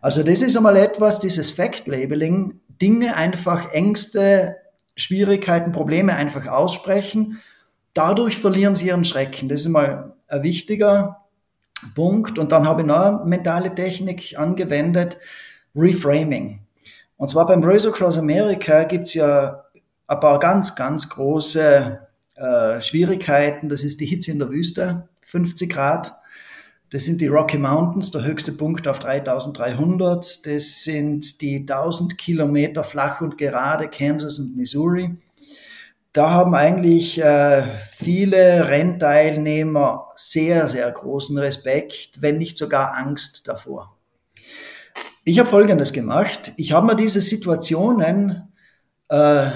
Also 0.05 0.21
das 0.21 0.43
ist 0.43 0.55
einmal 0.55 0.77
etwas, 0.77 1.19
dieses 1.19 1.49
Fact-Labeling, 1.49 2.59
Dinge 2.79 3.15
einfach, 3.15 3.71
Ängste, 3.71 4.55
Schwierigkeiten, 4.95 5.71
Probleme 5.71 6.13
einfach 6.13 6.45
aussprechen. 6.45 7.41
Dadurch 7.95 8.37
verlieren 8.37 8.75
sie 8.75 8.89
ihren 8.89 9.03
Schrecken. 9.03 9.49
Das 9.49 9.61
ist 9.61 9.69
mal 9.69 10.13
ein 10.27 10.43
wichtiger 10.43 11.25
Punkt. 11.95 12.37
Und 12.37 12.51
dann 12.51 12.67
habe 12.67 12.81
ich 12.81 12.87
noch 12.87 13.03
eine 13.03 13.25
mentale 13.25 13.73
Technik 13.73 14.37
angewendet, 14.37 15.17
Reframing. 15.75 16.59
Und 17.17 17.29
zwar 17.31 17.47
beim 17.47 17.63
Race 17.63 17.87
Across 17.87 18.19
America 18.19 18.83
gibt 18.83 19.07
es 19.07 19.15
ja 19.15 19.63
ein 20.05 20.19
paar 20.19 20.37
ganz, 20.37 20.75
ganz 20.75 21.09
große 21.09 21.99
äh, 22.35 22.79
Schwierigkeiten, 22.79 23.69
das 23.69 23.83
ist 23.83 23.99
die 23.99 24.05
Hitze 24.05 24.29
in 24.29 24.37
der 24.37 24.51
Wüste, 24.51 25.09
50 25.23 25.67
Grad. 25.67 26.15
Das 26.95 27.03
sind 27.03 27.19
die 27.19 27.27
Rocky 27.27 27.57
Mountains, 27.57 28.09
der 28.11 28.23
höchste 28.23 28.53
Punkt 28.53 28.87
auf 28.87 28.99
3300. 28.99 30.45
Das 30.45 30.83
sind 30.85 31.41
die 31.41 31.57
1000 31.57 32.17
Kilometer 32.17 32.85
flach 32.85 33.19
und 33.19 33.37
gerade 33.37 33.89
Kansas 33.89 34.39
und 34.39 34.55
Missouri. 34.55 35.13
Da 36.13 36.29
haben 36.29 36.55
eigentlich 36.55 37.21
äh, 37.21 37.63
viele 37.97 38.69
Rennteilnehmer 38.69 40.13
sehr, 40.15 40.69
sehr 40.69 40.89
großen 40.89 41.37
Respekt, 41.37 42.21
wenn 42.21 42.37
nicht 42.37 42.57
sogar 42.57 42.95
Angst 42.95 43.49
davor. 43.49 43.97
Ich 45.25 45.37
habe 45.37 45.49
Folgendes 45.49 45.91
gemacht. 45.91 46.53
Ich 46.55 46.71
habe 46.71 46.87
mir 46.87 46.95
diese 46.95 47.19
Situationen 47.19 48.53
äh, 49.09 49.49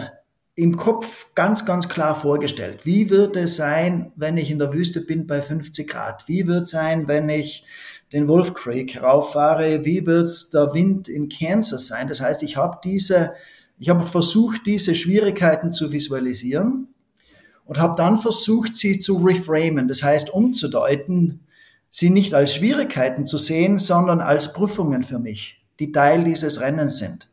im 0.60 0.76
Kopf 0.76 1.34
ganz, 1.36 1.66
ganz 1.66 1.88
klar 1.88 2.16
vorgestellt. 2.16 2.82
Wie 2.84 3.10
wird 3.10 3.38
es 3.38 3.56
sein, 3.56 4.12
wenn 4.18 4.36
ich 4.36 4.52
in 4.52 4.60
der 4.60 4.74
Wüste 4.74 5.00
bin 5.00 5.26
bei 5.26 5.42
50 5.42 5.88
Grad? 5.88 6.28
Wie 6.28 6.48
wird 6.48 6.64
es 6.64 6.72
sein, 6.72 7.08
wenn 7.08 7.30
ich 7.30 7.64
den 8.12 8.28
Wolf 8.28 8.54
Creek 8.54 9.02
rauffahre? 9.02 9.86
Wie 9.86 10.06
wird 10.06 10.54
der 10.54 10.74
Wind 10.74 11.08
in 11.08 11.30
Kansas 11.30 11.88
sein? 11.88 12.10
Das 12.10 12.20
heißt, 12.20 12.44
ich 12.44 12.58
habe 12.58 12.78
diese, 12.84 13.36
ich 13.78 13.88
habe 13.88 14.06
versucht, 14.06 14.66
diese 14.66 14.96
Schwierigkeiten 14.96 15.72
zu 15.72 15.94
visualisieren 15.94 16.90
und 17.64 17.80
habe 17.80 17.96
dann 17.96 18.18
versucht, 18.18 18.76
sie 18.76 19.00
zu 19.00 19.16
reframen. 19.20 19.88
Das 19.88 20.04
heißt, 20.04 20.34
umzudeuten, 20.34 21.40
sie 21.90 22.10
nicht 22.10 22.34
als 22.34 22.56
Schwierigkeiten 22.56 23.26
zu 23.26 23.38
sehen, 23.38 23.80
sondern 23.80 24.20
als 24.20 24.52
Prüfungen 24.52 25.04
für 25.04 25.20
mich, 25.20 25.64
die 25.80 25.94
Teil 25.94 26.26
dieses 26.26 26.60
Rennens 26.60 26.98
sind. 26.98 27.30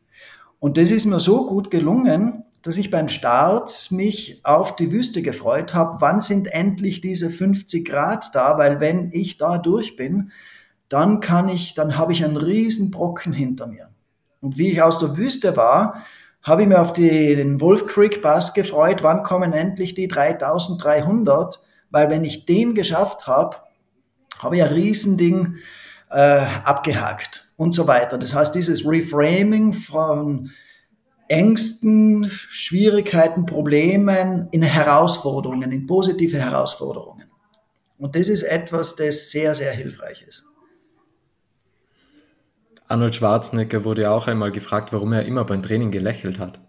Und 0.60 0.78
das 0.78 0.92
ist 0.92 1.06
mir 1.06 1.18
so 1.18 1.46
gut 1.46 1.72
gelungen, 1.72 2.44
dass 2.66 2.78
ich 2.78 2.90
beim 2.90 3.08
Start 3.08 3.92
mich 3.92 4.40
auf 4.42 4.74
die 4.74 4.90
Wüste 4.90 5.22
gefreut 5.22 5.72
habe. 5.72 6.00
Wann 6.00 6.20
sind 6.20 6.48
endlich 6.48 7.00
diese 7.00 7.30
50 7.30 7.86
Grad 7.86 8.34
da? 8.34 8.58
Weil 8.58 8.80
wenn 8.80 9.12
ich 9.12 9.38
da 9.38 9.58
durch 9.58 9.96
bin, 9.96 10.32
dann 10.88 11.20
kann 11.20 11.48
ich, 11.48 11.74
dann 11.74 11.96
habe 11.96 12.12
ich 12.12 12.24
einen 12.24 12.36
riesen 12.36 12.90
Brocken 12.90 13.32
hinter 13.32 13.68
mir. 13.68 13.90
Und 14.40 14.58
wie 14.58 14.72
ich 14.72 14.82
aus 14.82 14.98
der 14.98 15.16
Wüste 15.16 15.56
war, 15.56 16.02
habe 16.42 16.62
ich 16.62 16.68
mir 16.68 16.80
auf 16.80 16.92
den 16.92 17.60
Wolf 17.60 17.86
Creek 17.86 18.20
Pass 18.20 18.52
gefreut. 18.52 19.04
Wann 19.04 19.22
kommen 19.22 19.52
endlich 19.52 19.94
die 19.94 20.08
3300? 20.08 21.60
Weil 21.90 22.10
wenn 22.10 22.24
ich 22.24 22.46
den 22.46 22.74
geschafft 22.74 23.28
habe, 23.28 23.58
habe 24.40 24.56
ich 24.56 24.62
ein 24.64 24.72
Riesending 24.72 25.54
äh, 26.10 26.46
abgehakt 26.64 27.48
und 27.56 27.74
so 27.74 27.86
weiter. 27.86 28.18
Das 28.18 28.34
heißt, 28.34 28.56
dieses 28.56 28.84
Reframing 28.84 29.72
von 29.72 30.50
Ängsten, 31.28 32.30
Schwierigkeiten, 32.30 33.46
Problemen 33.46 34.48
in 34.50 34.62
Herausforderungen, 34.62 35.72
in 35.72 35.86
positive 35.86 36.38
Herausforderungen. 36.38 37.24
Und 37.98 38.14
das 38.14 38.28
ist 38.28 38.42
etwas, 38.42 38.96
das 38.96 39.30
sehr, 39.30 39.54
sehr 39.54 39.72
hilfreich 39.72 40.24
ist. 40.26 40.44
Arnold 42.88 43.16
Schwarzenegger 43.16 43.84
wurde 43.84 44.02
ja 44.02 44.12
auch 44.12 44.28
einmal 44.28 44.52
gefragt, 44.52 44.92
warum 44.92 45.12
er 45.12 45.24
immer 45.24 45.44
beim 45.44 45.62
Training 45.62 45.90
gelächelt 45.90 46.38
hat. 46.38 46.60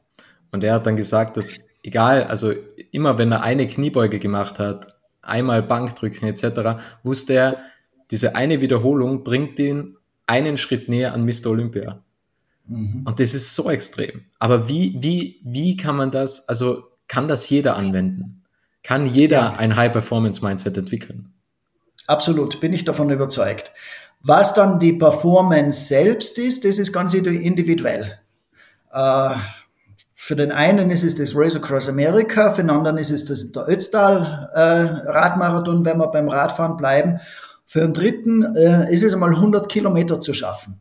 Und 0.52 0.64
er 0.64 0.74
hat 0.74 0.88
dann 0.88 0.96
gesagt, 0.96 1.38
dass 1.38 1.60
egal, 1.84 2.24
also 2.24 2.54
immer 2.92 3.18
wenn 3.18 3.32
er 3.32 3.44
eine 3.44 3.68
Kniebeuge 3.68 4.18
gemacht 4.18 4.58
hat, 4.58 4.96
einmal 5.22 5.62
Bankdrücken 5.62 6.28
etc., 6.28 6.82
wusste 7.04 7.34
er, 7.34 7.58
diese 8.10 8.36
eine 8.36 8.62
Wiederholung 8.62 9.24
bringt 9.24 9.60
ihn 9.60 9.98
einen 10.26 10.58
Schritt 10.58 10.90
näher 10.90 11.14
an 11.14 11.26
Mr. 11.26 11.48
Olympia. 11.48 12.04
Mhm. 12.68 13.04
Und 13.06 13.20
das 13.20 13.34
ist 13.34 13.56
so 13.56 13.70
extrem. 13.70 14.26
Aber 14.40 14.68
wie, 14.68 14.96
wie, 15.00 15.42
wie 15.44 15.78
kann 15.78 15.96
man 15.96 16.12
das, 16.12 16.48
also 16.50 16.84
kann 17.08 17.28
das 17.28 17.50
jeder 17.50 17.76
anwenden? 17.76 18.44
Kann 18.84 19.06
jeder 19.06 19.38
ja. 19.38 19.54
ein 19.54 19.76
High-Performance-Mindset 19.76 20.78
entwickeln? 20.78 21.34
Absolut, 22.06 22.60
bin 22.62 22.74
ich 22.74 22.86
davon 22.86 23.10
überzeugt. 23.10 23.72
Was 24.22 24.54
dann 24.54 24.80
die 24.80 24.94
Performance 24.94 25.88
selbst 25.88 26.38
ist, 26.38 26.66
das 26.66 26.80
ist 26.80 26.94
ganz 26.94 27.14
individuell. 27.14 28.20
Äh, 28.92 29.36
für 30.16 30.36
den 30.36 30.52
einen 30.52 30.90
ist 30.90 31.04
es 31.04 31.16
das 31.16 31.36
Race 31.36 31.56
Across 31.56 31.90
America, 31.90 32.52
für 32.52 32.64
den 32.64 32.72
anderen 32.72 32.98
ist 32.98 33.12
es 33.12 33.26
das, 33.26 33.52
der 33.52 33.68
Ötztal 33.70 34.50
äh, 34.54 35.10
Radmarathon, 35.10 35.86
wenn 35.86 35.98
wir 35.98 36.08
beim 36.08 36.28
Radfahren 36.28 36.76
bleiben. 36.76 37.20
Für 37.66 37.82
den 37.82 37.94
dritten 37.94 38.56
äh, 38.56 38.92
ist 38.92 39.04
es 39.04 39.14
einmal 39.14 39.36
100 39.36 39.70
Kilometer 39.70 40.20
zu 40.20 40.34
schaffen. 40.34 40.80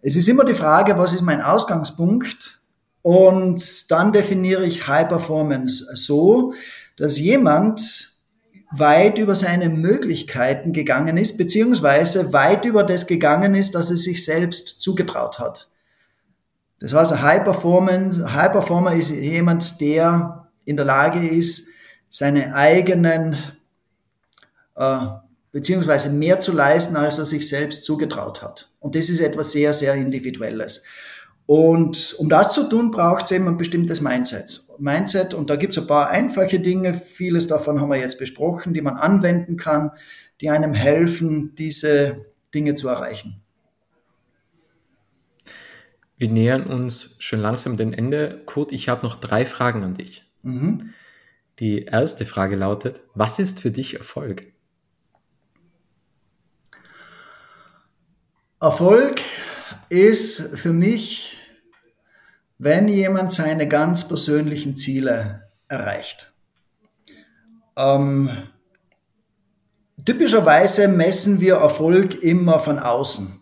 Es 0.00 0.16
ist 0.16 0.28
immer 0.28 0.44
die 0.44 0.54
Frage, 0.54 0.96
was 0.98 1.12
ist 1.12 1.22
mein 1.22 1.42
Ausgangspunkt? 1.42 2.60
Und 3.02 3.90
dann 3.90 4.12
definiere 4.12 4.64
ich 4.64 4.86
High 4.86 5.08
Performance 5.08 5.84
so, 5.94 6.54
dass 6.96 7.18
jemand 7.18 8.16
weit 8.70 9.18
über 9.18 9.34
seine 9.34 9.68
Möglichkeiten 9.68 10.72
gegangen 10.72 11.16
ist, 11.16 11.38
beziehungsweise 11.38 12.32
weit 12.32 12.64
über 12.64 12.84
das 12.84 13.06
gegangen 13.06 13.54
ist, 13.54 13.74
dass 13.74 13.90
er 13.90 13.96
sich 13.96 14.24
selbst 14.24 14.80
zugetraut 14.80 15.38
hat. 15.38 15.68
Das 16.80 16.94
heißt, 16.94 17.12
ein 17.12 17.22
High, 17.22 17.44
Performance, 17.44 18.32
High 18.32 18.52
Performer 18.52 18.92
ist 18.92 19.10
jemand, 19.10 19.80
der 19.80 20.48
in 20.64 20.76
der 20.76 20.84
Lage 20.84 21.26
ist, 21.26 21.70
seine 22.08 22.54
eigenen, 22.54 23.36
äh, 24.76 25.06
beziehungsweise 25.52 26.10
mehr 26.10 26.40
zu 26.40 26.52
leisten, 26.52 26.96
als 26.96 27.18
er 27.18 27.24
sich 27.24 27.48
selbst 27.48 27.84
zugetraut 27.84 28.42
hat. 28.42 28.70
Und 28.80 28.94
das 28.94 29.08
ist 29.08 29.20
etwas 29.20 29.52
sehr, 29.52 29.72
sehr 29.72 29.94
Individuelles. 29.94 30.84
Und 31.46 32.14
um 32.18 32.28
das 32.28 32.52
zu 32.52 32.68
tun, 32.68 32.90
braucht 32.90 33.24
es 33.24 33.30
eben 33.30 33.48
ein 33.48 33.56
bestimmtes 33.56 34.02
Mindset. 34.02 34.60
Mindset, 34.78 35.32
und 35.32 35.48
da 35.48 35.56
gibt 35.56 35.74
es 35.74 35.82
ein 35.82 35.88
paar 35.88 36.10
einfache 36.10 36.60
Dinge, 36.60 36.92
vieles 36.92 37.46
davon 37.46 37.80
haben 37.80 37.88
wir 37.88 37.96
jetzt 37.96 38.18
besprochen, 38.18 38.74
die 38.74 38.82
man 38.82 38.96
anwenden 38.96 39.56
kann, 39.56 39.92
die 40.42 40.50
einem 40.50 40.74
helfen, 40.74 41.54
diese 41.56 42.26
Dinge 42.54 42.74
zu 42.74 42.88
erreichen. 42.88 43.40
Wir 46.18 46.28
nähern 46.28 46.64
uns 46.64 47.16
schon 47.18 47.40
langsam 47.40 47.76
dem 47.76 47.92
Ende. 47.92 48.42
Kurt, 48.44 48.72
ich 48.72 48.88
habe 48.88 49.04
noch 49.04 49.16
drei 49.16 49.46
Fragen 49.46 49.84
an 49.84 49.94
dich. 49.94 50.24
Mhm. 50.42 50.90
Die 51.60 51.84
erste 51.84 52.26
Frage 52.26 52.56
lautet, 52.56 53.00
was 53.14 53.38
ist 53.38 53.60
für 53.60 53.70
dich 53.70 53.94
Erfolg? 53.94 54.52
Erfolg 58.60 59.20
ist 59.88 60.58
für 60.58 60.72
mich, 60.72 61.38
wenn 62.58 62.88
jemand 62.88 63.32
seine 63.32 63.68
ganz 63.68 64.08
persönlichen 64.08 64.76
Ziele 64.76 65.44
erreicht. 65.68 66.32
Ähm, 67.76 68.30
typischerweise 70.04 70.88
messen 70.88 71.40
wir 71.40 71.54
Erfolg 71.54 72.20
immer 72.24 72.58
von 72.58 72.80
außen. 72.80 73.40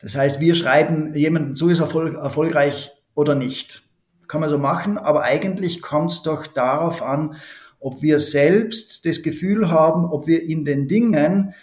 Das 0.00 0.16
heißt, 0.16 0.38
wir 0.38 0.54
schreiben 0.54 1.14
jemanden 1.14 1.56
zu, 1.56 1.70
ist 1.70 1.78
erfolg, 1.78 2.16
erfolgreich 2.16 2.92
oder 3.14 3.34
nicht. 3.34 3.84
Kann 4.28 4.42
man 4.42 4.50
so 4.50 4.58
machen, 4.58 4.98
aber 4.98 5.22
eigentlich 5.22 5.80
kommt 5.80 6.12
es 6.12 6.22
doch 6.22 6.46
darauf 6.46 7.00
an, 7.02 7.36
ob 7.80 8.02
wir 8.02 8.20
selbst 8.20 9.06
das 9.06 9.22
Gefühl 9.22 9.70
haben, 9.70 10.04
ob 10.04 10.26
wir 10.26 10.42
in 10.42 10.66
den 10.66 10.88
Dingen, 10.88 11.54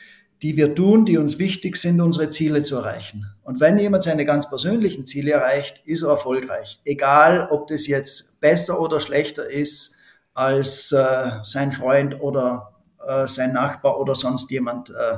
die 0.42 0.56
wir 0.56 0.74
tun, 0.74 1.06
die 1.06 1.18
uns 1.18 1.38
wichtig 1.38 1.76
sind, 1.76 2.00
unsere 2.00 2.30
Ziele 2.30 2.64
zu 2.64 2.78
erreichen. 2.78 3.26
Und 3.44 3.60
wenn 3.60 3.78
jemand 3.78 4.04
seine 4.04 4.26
ganz 4.26 4.50
persönlichen 4.50 5.06
Ziele 5.06 5.32
erreicht, 5.32 5.82
ist 5.86 6.04
er 6.04 6.10
erfolgreich. 6.10 6.80
Egal, 6.86 7.50
ob 7.52 7.68
das 7.68 7.88
jetzt 7.88 8.40
besser 8.40 8.80
oder 8.80 9.02
schlechter 9.02 9.50
ist 9.50 9.98
als 10.34 10.92
äh, 10.94 11.32
sein 11.44 11.72
Freund 11.72 12.22
oder 12.22 12.74
äh, 13.06 13.28
sein 13.28 13.54
Nachbar 13.54 14.00
oder 14.00 14.16
sonst 14.16 14.50
jemand 14.52 14.90
äh, 14.90 15.18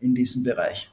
in 0.00 0.14
diesem 0.14 0.44
Bereich. 0.44 0.90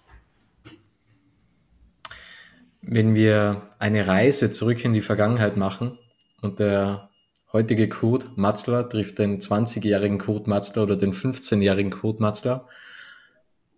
Wenn 2.81 3.15
wir 3.15 3.63
eine 3.79 4.07
Reise 4.07 4.51
zurück 4.51 4.85
in 4.85 4.93
die 4.93 5.01
Vergangenheit 5.01 5.57
machen 5.57 5.97
und 6.41 6.59
der 6.59 7.09
heutige 7.51 7.89
Kurt 7.89 8.37
Matzler 8.37 8.87
trifft 8.87 9.17
den 9.19 9.39
20-jährigen 9.39 10.19
Kurt 10.19 10.47
Matzler 10.47 10.83
oder 10.83 10.95
den 10.95 11.11
15-jährigen 11.11 11.91
Kurt 11.91 12.19
Matzler, 12.19 12.67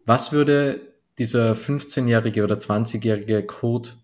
was 0.07 0.31
würde 0.31 0.93
dieser 1.19 1.51
15-jährige 1.51 2.43
oder 2.43 2.55
20-jährige 2.55 3.45
Kurt 3.45 3.97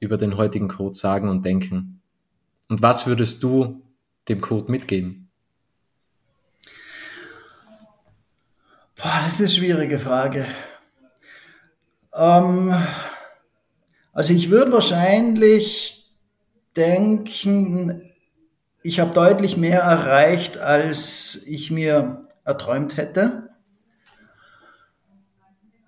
über 0.00 0.16
den 0.16 0.36
heutigen 0.36 0.66
Kurt 0.66 0.96
sagen 0.96 1.28
und 1.28 1.44
denken? 1.44 2.02
Und 2.68 2.82
was 2.82 3.06
würdest 3.06 3.44
du 3.44 3.80
dem 4.28 4.40
Kurt 4.40 4.68
mitgeben? 4.68 5.30
Boah, 8.96 9.20
das 9.22 9.34
ist 9.34 9.38
eine 9.40 9.48
schwierige 9.48 10.00
Frage. 10.00 10.46
Ähm, 12.12 12.74
also 14.12 14.32
ich 14.32 14.50
würde 14.50 14.72
wahrscheinlich 14.72 16.12
denken, 16.74 18.10
ich 18.82 18.98
habe 18.98 19.14
deutlich 19.14 19.56
mehr 19.56 19.82
erreicht, 19.82 20.58
als 20.58 21.44
ich 21.46 21.70
mir 21.70 22.22
erträumt 22.44 22.96
hätte. 22.96 23.45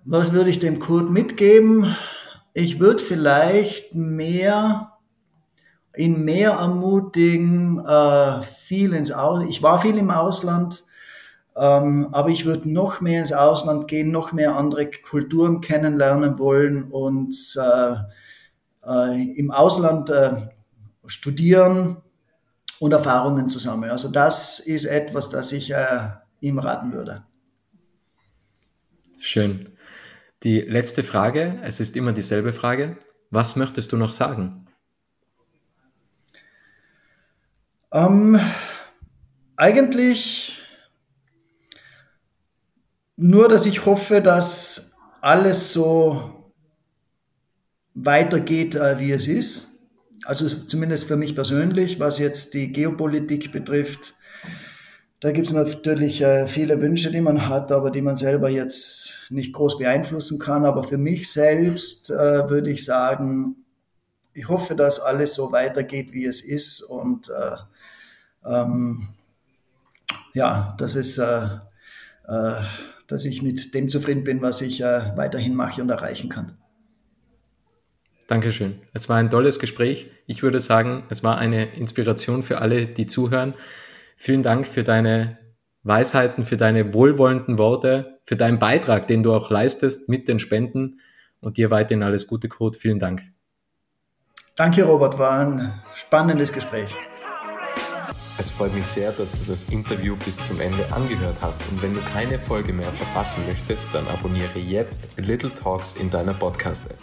Was 0.05 0.31
würde 0.31 0.49
ich 0.49 0.59
dem 0.59 0.79
Kurt 0.79 1.09
mitgeben? 1.09 1.95
Ich 2.53 2.79
würde 2.79 3.03
vielleicht 3.03 3.95
mehr 3.95 4.99
ihn 5.97 6.23
mehr 6.23 6.51
ermutigen, 6.51 7.83
äh, 7.85 8.41
viel 8.41 8.93
ins 8.93 9.11
Aus. 9.11 9.43
Ich 9.49 9.61
war 9.61 9.79
viel 9.79 9.97
im 9.97 10.11
Ausland, 10.11 10.83
ähm, 11.55 12.09
aber 12.11 12.29
ich 12.29 12.45
würde 12.45 12.71
noch 12.71 13.01
mehr 13.01 13.19
ins 13.19 13.33
Ausland 13.33 13.87
gehen, 13.87 14.11
noch 14.11 14.31
mehr 14.31 14.55
andere 14.55 14.89
Kulturen 14.89 15.61
kennenlernen 15.61 16.39
wollen 16.39 16.85
und 16.85 17.35
äh, 17.57 17.95
äh, 18.87 19.33
im 19.33 19.51
Ausland 19.51 20.09
äh, 20.09 20.35
studieren 21.05 21.97
und 22.79 22.91
Erfahrungen 22.91 23.49
zu 23.49 23.59
sammeln. 23.59 23.91
Also 23.91 24.11
das 24.11 24.59
ist 24.59 24.85
etwas, 24.85 25.29
das 25.29 25.51
ich 25.51 25.73
äh, 25.73 26.09
ihm 26.39 26.59
raten 26.59 26.93
würde. 26.93 27.23
Schön. 29.19 29.69
Die 30.43 30.61
letzte 30.61 31.03
Frage, 31.03 31.59
es 31.63 31.81
ist 31.81 31.97
immer 31.97 32.13
dieselbe 32.13 32.53
Frage. 32.53 32.97
Was 33.29 33.57
möchtest 33.57 33.91
du 33.91 33.97
noch 33.97 34.11
sagen? 34.11 34.67
Ähm, 37.91 38.39
eigentlich 39.57 40.61
nur, 43.17 43.49
dass 43.49 43.65
ich 43.65 43.85
hoffe, 43.85 44.21
dass 44.21 44.97
alles 45.19 45.73
so 45.73 46.53
weitergeht, 47.93 48.75
äh, 48.75 48.97
wie 48.99 49.11
es 49.11 49.27
ist. 49.27 49.89
Also 50.23 50.47
zumindest 50.47 51.05
für 51.05 51.17
mich 51.17 51.35
persönlich, 51.35 51.99
was 51.99 52.17
jetzt 52.19 52.53
die 52.53 52.71
Geopolitik 52.71 53.51
betrifft. 53.51 54.13
Da 55.19 55.31
gibt 55.31 55.47
es 55.47 55.53
natürlich 55.53 56.21
äh, 56.21 56.47
viele 56.47 56.79
Wünsche, 56.79 57.11
die 57.11 57.19
man 57.19 57.49
hat, 57.49 57.73
aber 57.73 57.91
die 57.91 58.01
man 58.01 58.15
selber 58.15 58.49
jetzt 58.49 59.27
nicht 59.29 59.51
groß 59.51 59.77
beeinflussen 59.77 60.39
kann. 60.39 60.65
Aber 60.65 60.85
für 60.85 60.97
mich 60.97 61.31
selbst 61.31 62.09
äh, 62.09 62.49
würde 62.49 62.71
ich 62.71 62.85
sagen, 62.85 63.57
ich 64.33 64.47
hoffe, 64.47 64.75
dass 64.75 65.01
alles 65.01 65.33
so 65.33 65.51
weitergeht, 65.51 66.13
wie 66.13 66.25
es 66.25 66.41
ist. 66.41 66.81
Und 66.81 67.29
äh, 67.29 67.57
ähm, 68.49 69.09
ja, 70.33 70.75
dass, 70.77 70.95
es, 70.95 71.17
äh, 71.17 71.47
äh, 72.27 72.61
dass 73.07 73.25
ich 73.25 73.41
mit 73.41 73.73
dem 73.73 73.89
zufrieden 73.89 74.23
bin, 74.23 74.41
was 74.41 74.61
ich 74.61 74.79
äh, 74.79 75.17
weiterhin 75.17 75.53
mache 75.53 75.81
und 75.81 75.89
erreichen 75.89 76.29
kann. 76.29 76.57
Dankeschön. 78.27 78.79
Es 78.93 79.09
war 79.09 79.17
ein 79.17 79.29
tolles 79.29 79.59
Gespräch. 79.59 80.11
Ich 80.27 80.43
würde 80.43 80.61
sagen, 80.61 81.03
es 81.09 81.23
war 81.23 81.37
eine 81.39 81.75
Inspiration 81.75 82.43
für 82.43 82.61
alle, 82.61 82.85
die 82.85 83.07
zuhören. 83.07 83.55
Vielen 84.21 84.43
Dank 84.43 84.67
für 84.67 84.83
deine 84.83 85.37
Weisheiten, 85.83 86.43
für 86.43 86.57
deine 86.57 86.93
wohlwollenden 86.93 87.57
Worte, 87.57 88.19
für 88.25 88.35
deinen 88.35 88.59
Beitrag, 88.59 89.07
den 89.07 89.23
du 89.23 89.33
auch 89.33 89.49
leistest 89.49 90.09
mit 90.09 90.27
den 90.27 90.39
Spenden 90.39 90.99
und 91.39 91.55
dir 91.55 91.71
weiterhin 91.71 92.03
alles 92.03 92.27
Gute, 92.27 92.49
Kurt. 92.49 92.75
Vielen 92.75 92.99
Dank. 92.99 93.21
Danke, 94.57 94.83
Robert. 94.83 95.17
War 95.17 95.39
ein 95.39 95.71
spannendes 95.95 96.51
Gespräch. 96.51 96.93
Es 98.37 98.49
freut 98.49 98.73
mich 98.73 98.87
sehr, 98.87 99.13
dass 99.13 99.31
du 99.31 99.49
das 99.49 99.63
Interview 99.65 100.17
bis 100.17 100.35
zum 100.43 100.59
Ende 100.59 100.91
angehört 100.91 101.37
hast 101.39 101.61
und 101.71 101.81
wenn 101.81 101.93
du 101.93 102.01
keine 102.13 102.37
Folge 102.37 102.73
mehr 102.73 102.91
verpassen 102.91 103.41
möchtest, 103.47 103.87
dann 103.93 104.05
abonniere 104.07 104.59
jetzt 104.59 104.99
Little 105.15 105.53
Talks 105.53 105.93
in 105.93 106.11
deiner 106.11 106.33
Podcast-App. 106.33 106.99